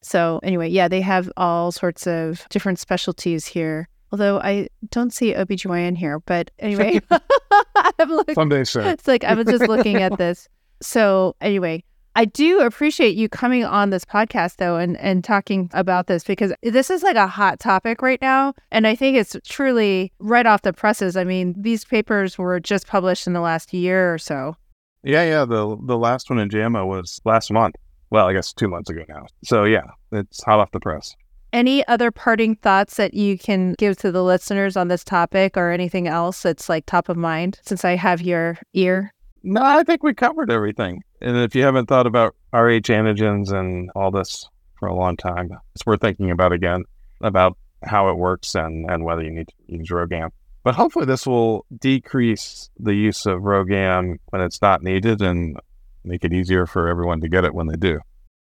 So, 0.02 0.40
anyway, 0.44 0.70
yeah, 0.70 0.88
they 0.88 1.02
have 1.02 1.32
all 1.38 1.72
sorts 1.72 2.08
of 2.08 2.48
different 2.50 2.80
specialties 2.80 3.46
here. 3.46 3.88
Although 4.12 4.40
I 4.40 4.68
don't 4.90 5.14
see 5.14 5.34
OBGYN 5.34 5.98
here, 5.98 6.20
but 6.20 6.52
anyway, 6.60 7.02
I'm 8.00 8.10
looking, 8.10 8.36
someday 8.36 8.64
soon. 8.64 8.88
It's 8.88 9.08
like 9.08 9.24
I 9.24 9.34
was 9.34 9.46
just 9.46 9.68
looking 9.68 9.98
at 9.98 10.18
this. 10.18 10.48
So, 10.84 11.36
anyway, 11.42 11.84
I 12.16 12.26
do 12.26 12.60
appreciate 12.60 13.16
you 13.16 13.30
coming 13.30 13.64
on 13.64 13.90
this 13.90 14.04
podcast 14.04 14.58
though 14.58 14.76
and, 14.76 14.98
and 14.98 15.24
talking 15.24 15.70
about 15.74 16.08
this 16.08 16.24
because 16.24 16.52
this 16.62 16.90
is 16.90 17.04
like 17.04 17.16
a 17.16 17.28
hot 17.28 17.60
topic 17.60 18.02
right 18.02 18.22
now. 18.22 18.54
And 18.72 18.86
I 18.86 18.96
think 18.96 19.16
it's 19.18 19.36
truly 19.48 20.12
right 20.20 20.46
off 20.46 20.64
the 20.64 20.74
presses. 20.74 21.16
I 21.16 21.24
mean, 21.24 21.56
these 21.58 21.86
papers 21.86 22.38
were 22.38 22.60
just 22.60 22.88
published 22.88 23.28
in 23.28 23.34
the 23.34 23.40
last 23.40 23.74
year 23.74 24.14
or 24.14 24.18
so. 24.18 24.58
Yeah, 25.04 25.24
yeah. 25.24 25.46
The 25.46 25.78
the 25.86 25.98
last 25.98 26.30
one 26.30 26.40
in 26.40 26.50
JAMA 26.50 26.86
was 26.86 27.22
last 27.26 27.52
month. 27.52 27.76
Well, 28.10 28.28
I 28.28 28.34
guess 28.34 28.52
two 28.52 28.68
months 28.68 28.90
ago 28.90 29.04
now. 29.08 29.26
So 29.44 29.64
yeah, 29.64 29.86
it's 30.12 30.44
hot 30.44 30.60
off 30.60 30.72
the 30.72 30.80
press. 30.80 31.16
Any 31.54 31.86
other 31.88 32.12
parting 32.12 32.56
thoughts 32.56 32.98
that 32.98 33.14
you 33.14 33.38
can 33.38 33.74
give 33.78 33.98
to 33.98 34.12
the 34.12 34.24
listeners 34.24 34.78
on 34.78 34.90
this 34.90 35.04
topic 35.04 35.58
or 35.58 35.72
anything 35.72 36.08
else 36.08 36.44
that's 36.44 36.70
like 36.70 36.86
top 36.86 37.10
of 37.10 37.18
mind 37.18 37.60
since 37.64 37.84
I 37.84 37.96
have 37.96 38.22
your 38.22 38.58
ear? 38.74 39.14
No, 39.44 39.62
I 39.62 39.84
think 39.84 40.04
we 40.04 40.14
covered 40.14 40.52
everything. 40.52 41.02
And 41.22 41.38
if 41.38 41.56
you 41.56 41.64
haven't 41.64 41.88
thought 41.88 42.08
about 42.08 42.36
Rh 42.54 42.82
antigens 42.82 43.52
and 43.52 43.90
all 43.96 44.12
this 44.12 44.50
for 44.80 44.88
a 44.88 44.96
long 44.96 45.18
time, 45.18 45.52
it's 45.76 45.86
worth 45.86 46.02
thinking 46.02 46.32
about 46.32 46.52
again 46.52 46.84
about 47.22 47.58
how 47.84 48.10
it 48.10 48.18
works 48.18 48.56
and, 48.56 48.90
and 48.90 49.04
whether 49.04 49.24
you 49.24 49.32
need 49.32 49.48
to 49.48 49.54
use 49.68 49.90
RhoGAM. 49.90 50.30
But 50.64 50.76
hopefully, 50.76 51.06
this 51.06 51.26
will 51.26 51.66
decrease 51.80 52.70
the 52.80 52.94
use 52.94 53.26
of 53.26 53.42
RhoGAM 53.42 54.18
when 54.30 54.42
it's 54.42 54.62
not 54.62 54.84
needed 54.84 55.22
and 55.22 55.58
make 56.04 56.24
it 56.24 56.34
easier 56.34 56.66
for 56.66 56.88
everyone 56.88 57.22
to 57.22 57.30
get 57.30 57.46
it 57.46 57.54
when 57.54 57.68
they 57.68 57.76
do. 57.76 58.00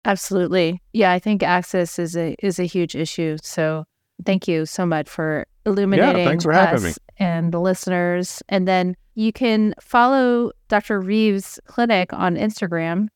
Absolutely. 0.06 0.82
Yeah, 0.94 1.12
I 1.12 1.20
think 1.20 1.44
access 1.44 2.00
is 2.00 2.16
a 2.16 2.36
is 2.40 2.60
a 2.60 2.63
huge 2.63 2.96
issue. 2.96 3.38
So 3.44 3.86
thank 4.26 4.48
you 4.48 4.66
so 4.66 4.86
much 4.86 5.10
for 5.10 5.46
illuminating 5.66 6.18
yeah, 6.20 6.26
thanks 6.26 6.44
for 6.44 6.54
having 6.54 6.84
me. 6.84 6.94
and 7.18 7.52
the 7.52 7.60
listeners. 7.60 8.42
And 8.50 8.68
then 8.68 8.96
you 9.17 9.34
can 9.34 9.73
follow 9.82 10.51
Dr. 10.69 11.01
Reeves 11.01 11.60
Clinic 11.65 12.13
on 12.13 12.36
Instagram 12.36 13.08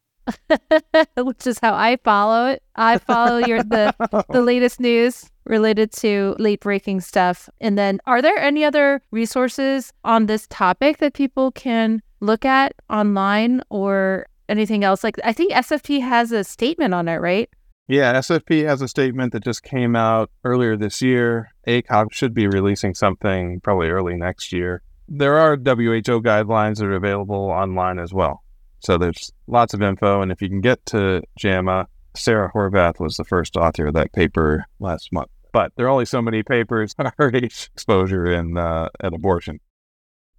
which 1.18 1.48
is 1.48 1.60
how 1.60 1.74
I 1.74 1.98
follow 2.04 2.48
it. 2.48 2.64
I 2.76 2.98
follow 2.98 3.38
your 3.38 3.64
the 3.64 3.94
the 4.30 4.42
latest 4.52 4.80
news 4.80 5.30
related 5.46 5.92
to 5.94 6.36
late 6.40 6.60
breaking 6.62 7.02
stuff. 7.02 7.50
And 7.60 7.78
then 7.78 8.00
are 8.06 8.22
there 8.22 8.38
any 8.38 8.64
other 8.64 9.02
resources 9.12 9.92
on 10.04 10.28
this 10.28 10.48
topic 10.48 10.98
that 11.00 11.14
people 11.14 11.52
can 11.52 12.02
look 12.20 12.46
at 12.46 12.74
online 12.90 13.62
or 13.70 14.28
anything 14.48 14.84
else? 14.84 15.04
Like 15.04 15.18
I 15.24 15.34
think 15.34 15.54
SFP 15.54 16.02
has 16.02 16.32
a 16.32 16.44
statement 16.44 16.94
on 16.94 17.08
it, 17.08 17.18
right? 17.18 17.50
Yeah, 17.88 18.14
SFP 18.14 18.66
has 18.66 18.82
a 18.82 18.88
statement 18.88 19.34
that 19.34 19.44
just 19.44 19.64
came 19.64 19.96
out 19.96 20.30
earlier 20.46 20.78
this 20.78 21.02
year. 21.02 21.50
ACOG 21.68 22.14
should 22.14 22.34
be 22.34 22.48
releasing 22.48 22.94
something 22.94 23.60
probably 23.62 23.90
early 23.90 24.16
next 24.16 24.54
year. 24.54 24.82
There 25.08 25.38
are 25.38 25.56
WHO 25.56 26.22
guidelines 26.22 26.78
that 26.78 26.86
are 26.86 26.96
available 26.96 27.36
online 27.36 28.00
as 28.00 28.14
well. 28.14 28.44
So 28.80 28.98
there's 28.98 29.32
lots 29.48 29.74
of 29.74 29.82
info. 29.82 30.22
And 30.22 30.32
if 30.32 30.42
you 30.42 30.50
can 30.50 30.62
get 30.62 30.86
to 30.88 31.22
JAMA, 31.38 31.88
Sarah 32.16 32.52
Horvath 32.54 33.00
was 33.00 33.18
the 33.18 33.24
first 33.24 33.56
author 33.56 33.88
of 33.88 33.94
that 33.94 34.14
paper 34.14 34.66
last 34.80 35.12
month. 35.12 35.30
But 35.54 35.74
there 35.76 35.86
are 35.86 35.90
only 35.90 36.06
so 36.06 36.22
many 36.22 36.44
papers 36.44 36.96
on 37.00 37.12
RH 37.18 37.68
exposure 37.74 38.26
and, 38.26 38.58
uh, 38.58 38.90
abortion. 39.02 39.60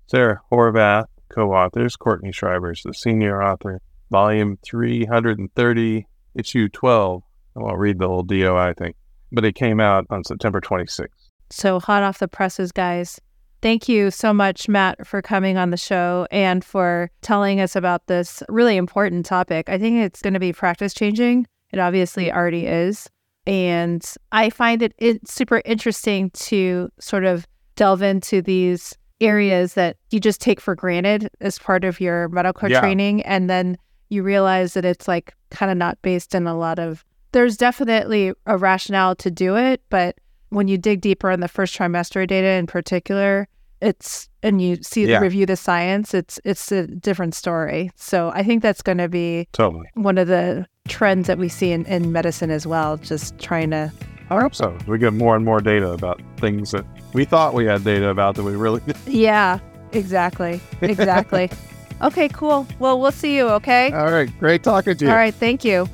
Sarah 0.06 0.40
Horvath 0.50 1.06
co-authors, 1.32 1.96
Courtney 1.96 2.32
Schreiber 2.32 2.72
is 2.72 2.82
the 2.84 2.94
senior 2.94 3.42
author, 3.42 3.80
volume 4.10 4.58
330, 4.64 6.06
issue 6.34 6.68
12. 6.68 7.22
I 7.56 7.60
won't 7.60 7.78
read 7.78 7.98
the 7.98 8.08
whole 8.08 8.22
DOI 8.22 8.74
thing, 8.74 8.94
but 9.32 9.44
it 9.44 9.54
came 9.54 9.80
out 9.80 10.06
on 10.10 10.24
September 10.24 10.60
26th. 10.60 11.08
So 11.50 11.80
hot 11.80 12.02
off 12.02 12.18
the 12.18 12.28
presses, 12.28 12.72
guys. 12.72 13.20
Thank 13.62 13.88
you 13.88 14.10
so 14.10 14.34
much, 14.34 14.68
Matt, 14.68 15.06
for 15.06 15.22
coming 15.22 15.56
on 15.56 15.70
the 15.70 15.76
show 15.76 16.26
and 16.32 16.64
for 16.64 17.10
telling 17.20 17.60
us 17.60 17.76
about 17.76 18.08
this 18.08 18.42
really 18.48 18.76
important 18.76 19.24
topic. 19.24 19.68
I 19.68 19.78
think 19.78 19.98
it's 19.98 20.20
going 20.20 20.34
to 20.34 20.40
be 20.40 20.52
practice 20.52 20.92
changing. 20.92 21.46
It 21.70 21.78
obviously 21.78 22.26
mm. 22.26 22.34
already 22.34 22.66
is. 22.66 23.08
And 23.46 24.04
I 24.32 24.50
find 24.50 24.82
it, 24.82 24.94
it 24.98 25.28
super 25.28 25.62
interesting 25.64 26.30
to 26.30 26.90
sort 26.98 27.24
of 27.24 27.46
delve 27.76 28.02
into 28.02 28.42
these 28.42 28.98
areas 29.20 29.74
that 29.74 29.96
you 30.10 30.18
just 30.18 30.40
take 30.40 30.60
for 30.60 30.74
granted 30.74 31.30
as 31.40 31.60
part 31.60 31.84
of 31.84 32.00
your 32.00 32.28
medical 32.30 32.68
yeah. 32.68 32.80
training. 32.80 33.22
And 33.22 33.48
then 33.48 33.78
you 34.08 34.24
realize 34.24 34.74
that 34.74 34.84
it's 34.84 35.06
like 35.06 35.34
kind 35.52 35.70
of 35.70 35.78
not 35.78 36.02
based 36.02 36.34
in 36.34 36.48
a 36.48 36.58
lot 36.58 36.80
of, 36.80 37.04
there's 37.30 37.56
definitely 37.56 38.32
a 38.46 38.58
rationale 38.58 39.14
to 39.16 39.30
do 39.30 39.56
it, 39.56 39.82
but 39.88 40.16
when 40.52 40.68
you 40.68 40.78
dig 40.78 41.00
deeper 41.00 41.30
in 41.30 41.40
the 41.40 41.48
first 41.48 41.76
trimester 41.76 42.26
data 42.26 42.48
in 42.48 42.66
particular, 42.66 43.48
it's 43.80 44.28
and 44.42 44.60
you 44.60 44.76
see 44.82 45.06
yeah. 45.06 45.18
review 45.18 45.46
the 45.46 45.56
science, 45.56 46.14
it's 46.14 46.38
it's 46.44 46.70
a 46.70 46.86
different 46.86 47.34
story. 47.34 47.90
So 47.96 48.30
I 48.34 48.42
think 48.42 48.62
that's 48.62 48.82
going 48.82 48.98
to 48.98 49.08
be 49.08 49.48
totally 49.52 49.88
one 49.94 50.18
of 50.18 50.28
the 50.28 50.66
trends 50.88 51.26
that 51.26 51.38
we 51.38 51.48
see 51.48 51.72
in, 51.72 51.84
in 51.86 52.12
medicine 52.12 52.50
as 52.50 52.66
well. 52.66 52.96
Just 52.98 53.38
trying 53.38 53.70
to. 53.70 53.92
I 54.30 54.40
hope 54.40 54.54
so. 54.54 54.76
We 54.86 54.98
get 54.98 55.12
more 55.12 55.36
and 55.36 55.44
more 55.44 55.60
data 55.60 55.90
about 55.90 56.22
things 56.38 56.70
that 56.70 56.86
we 57.12 57.24
thought 57.24 57.54
we 57.54 57.66
had 57.66 57.84
data 57.84 58.08
about 58.08 58.36
that 58.36 58.44
we 58.44 58.54
really. 58.54 58.80
Yeah, 59.06 59.58
exactly, 59.92 60.60
exactly. 60.80 61.50
okay, 62.02 62.28
cool. 62.28 62.66
Well, 62.78 63.00
we'll 63.00 63.12
see 63.12 63.36
you. 63.36 63.48
Okay. 63.48 63.90
All 63.92 64.10
right. 64.10 64.30
Great 64.38 64.62
talking 64.62 64.96
to 64.96 65.04
you. 65.04 65.10
All 65.10 65.16
right. 65.16 65.34
Thank 65.34 65.64
you. 65.64 65.88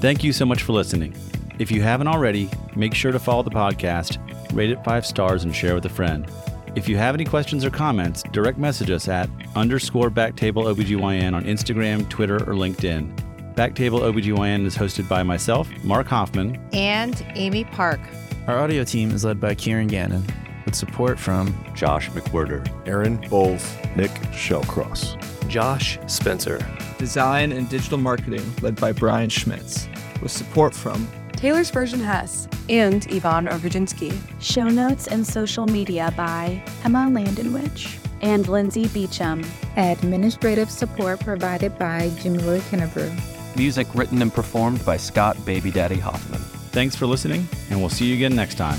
Thank 0.00 0.24
you 0.24 0.32
so 0.32 0.46
much 0.46 0.62
for 0.62 0.72
listening. 0.72 1.14
If 1.58 1.70
you 1.70 1.82
haven't 1.82 2.08
already, 2.08 2.48
make 2.74 2.94
sure 2.94 3.12
to 3.12 3.18
follow 3.18 3.42
the 3.42 3.50
podcast, 3.50 4.16
rate 4.54 4.70
it 4.70 4.82
five 4.82 5.04
stars, 5.04 5.44
and 5.44 5.54
share 5.54 5.74
with 5.74 5.84
a 5.84 5.90
friend. 5.90 6.26
If 6.74 6.88
you 6.88 6.96
have 6.96 7.14
any 7.14 7.26
questions 7.26 7.66
or 7.66 7.70
comments, 7.70 8.22
direct 8.32 8.56
message 8.56 8.90
us 8.90 9.08
at 9.08 9.28
underscore 9.54 10.10
BackTable 10.10 10.74
OBGYN 10.74 11.34
on 11.34 11.44
Instagram, 11.44 12.08
Twitter, 12.08 12.36
or 12.36 12.54
LinkedIn. 12.54 13.14
BackTable 13.54 14.00
OBGYN 14.00 14.64
is 14.64 14.74
hosted 14.74 15.06
by 15.06 15.22
myself, 15.22 15.68
Mark 15.84 16.06
Hoffman, 16.06 16.58
and 16.72 17.22
Amy 17.34 17.64
Park. 17.64 18.00
Our 18.46 18.58
audio 18.58 18.84
team 18.84 19.10
is 19.10 19.22
led 19.22 19.38
by 19.38 19.54
Kieran 19.54 19.88
Gannon, 19.88 20.24
with 20.64 20.74
support 20.74 21.18
from 21.18 21.54
Josh 21.74 22.10
McWhirter, 22.10 22.66
Aaron 22.86 23.16
Bowles, 23.28 23.76
Nick 23.96 24.10
Shellcross, 24.32 25.16
Josh 25.48 25.98
Spencer. 26.06 26.64
Design 26.98 27.52
and 27.52 27.68
digital 27.68 27.98
marketing 27.98 28.44
led 28.60 28.76
by 28.80 28.92
Brian 28.92 29.30
Schmitz, 29.30 29.88
with 30.22 30.30
support 30.30 30.74
from 30.74 31.08
Taylor 31.32 31.64
Spurgeon 31.64 32.00
Hess, 32.00 32.46
and 32.68 33.10
Yvonne 33.10 33.46
Orgodzinsky. 33.46 34.16
Show 34.40 34.68
notes 34.68 35.06
and 35.06 35.26
social 35.26 35.66
media 35.66 36.12
by 36.16 36.62
Emma 36.84 37.08
Landonwich 37.10 37.98
and 38.20 38.46
Lindsay 38.48 38.88
Beecham. 38.88 39.42
Administrative 39.76 40.70
support 40.70 41.20
provided 41.20 41.78
by 41.78 42.10
Jimmy 42.20 42.38
Lloyd 42.38 42.60
Kennebrew. 42.62 43.56
Music 43.56 43.86
written 43.94 44.20
and 44.22 44.32
performed 44.32 44.84
by 44.84 44.96
Scott 44.96 45.42
Baby 45.44 45.70
Daddy 45.70 45.98
Hoffman. 45.98 46.40
Thanks 46.70 46.94
for 46.94 47.06
listening, 47.06 47.48
and 47.70 47.80
we'll 47.80 47.88
see 47.88 48.06
you 48.06 48.14
again 48.14 48.36
next 48.36 48.56
time. 48.56 48.78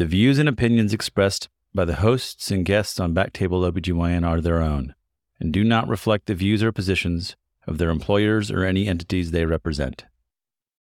The 0.00 0.06
views 0.06 0.38
and 0.38 0.48
opinions 0.48 0.94
expressed 0.94 1.50
by 1.74 1.84
the 1.84 1.96
hosts 1.96 2.50
and 2.50 2.64
guests 2.64 2.98
on 2.98 3.12
BackTable 3.12 3.70
OBGYN 3.70 4.26
are 4.26 4.40
their 4.40 4.62
own 4.62 4.94
and 5.38 5.52
do 5.52 5.62
not 5.62 5.88
reflect 5.88 6.24
the 6.24 6.34
views 6.34 6.62
or 6.62 6.72
positions 6.72 7.36
of 7.66 7.76
their 7.76 7.90
employers 7.90 8.50
or 8.50 8.64
any 8.64 8.88
entities 8.88 9.30
they 9.30 9.44
represent. 9.44 10.06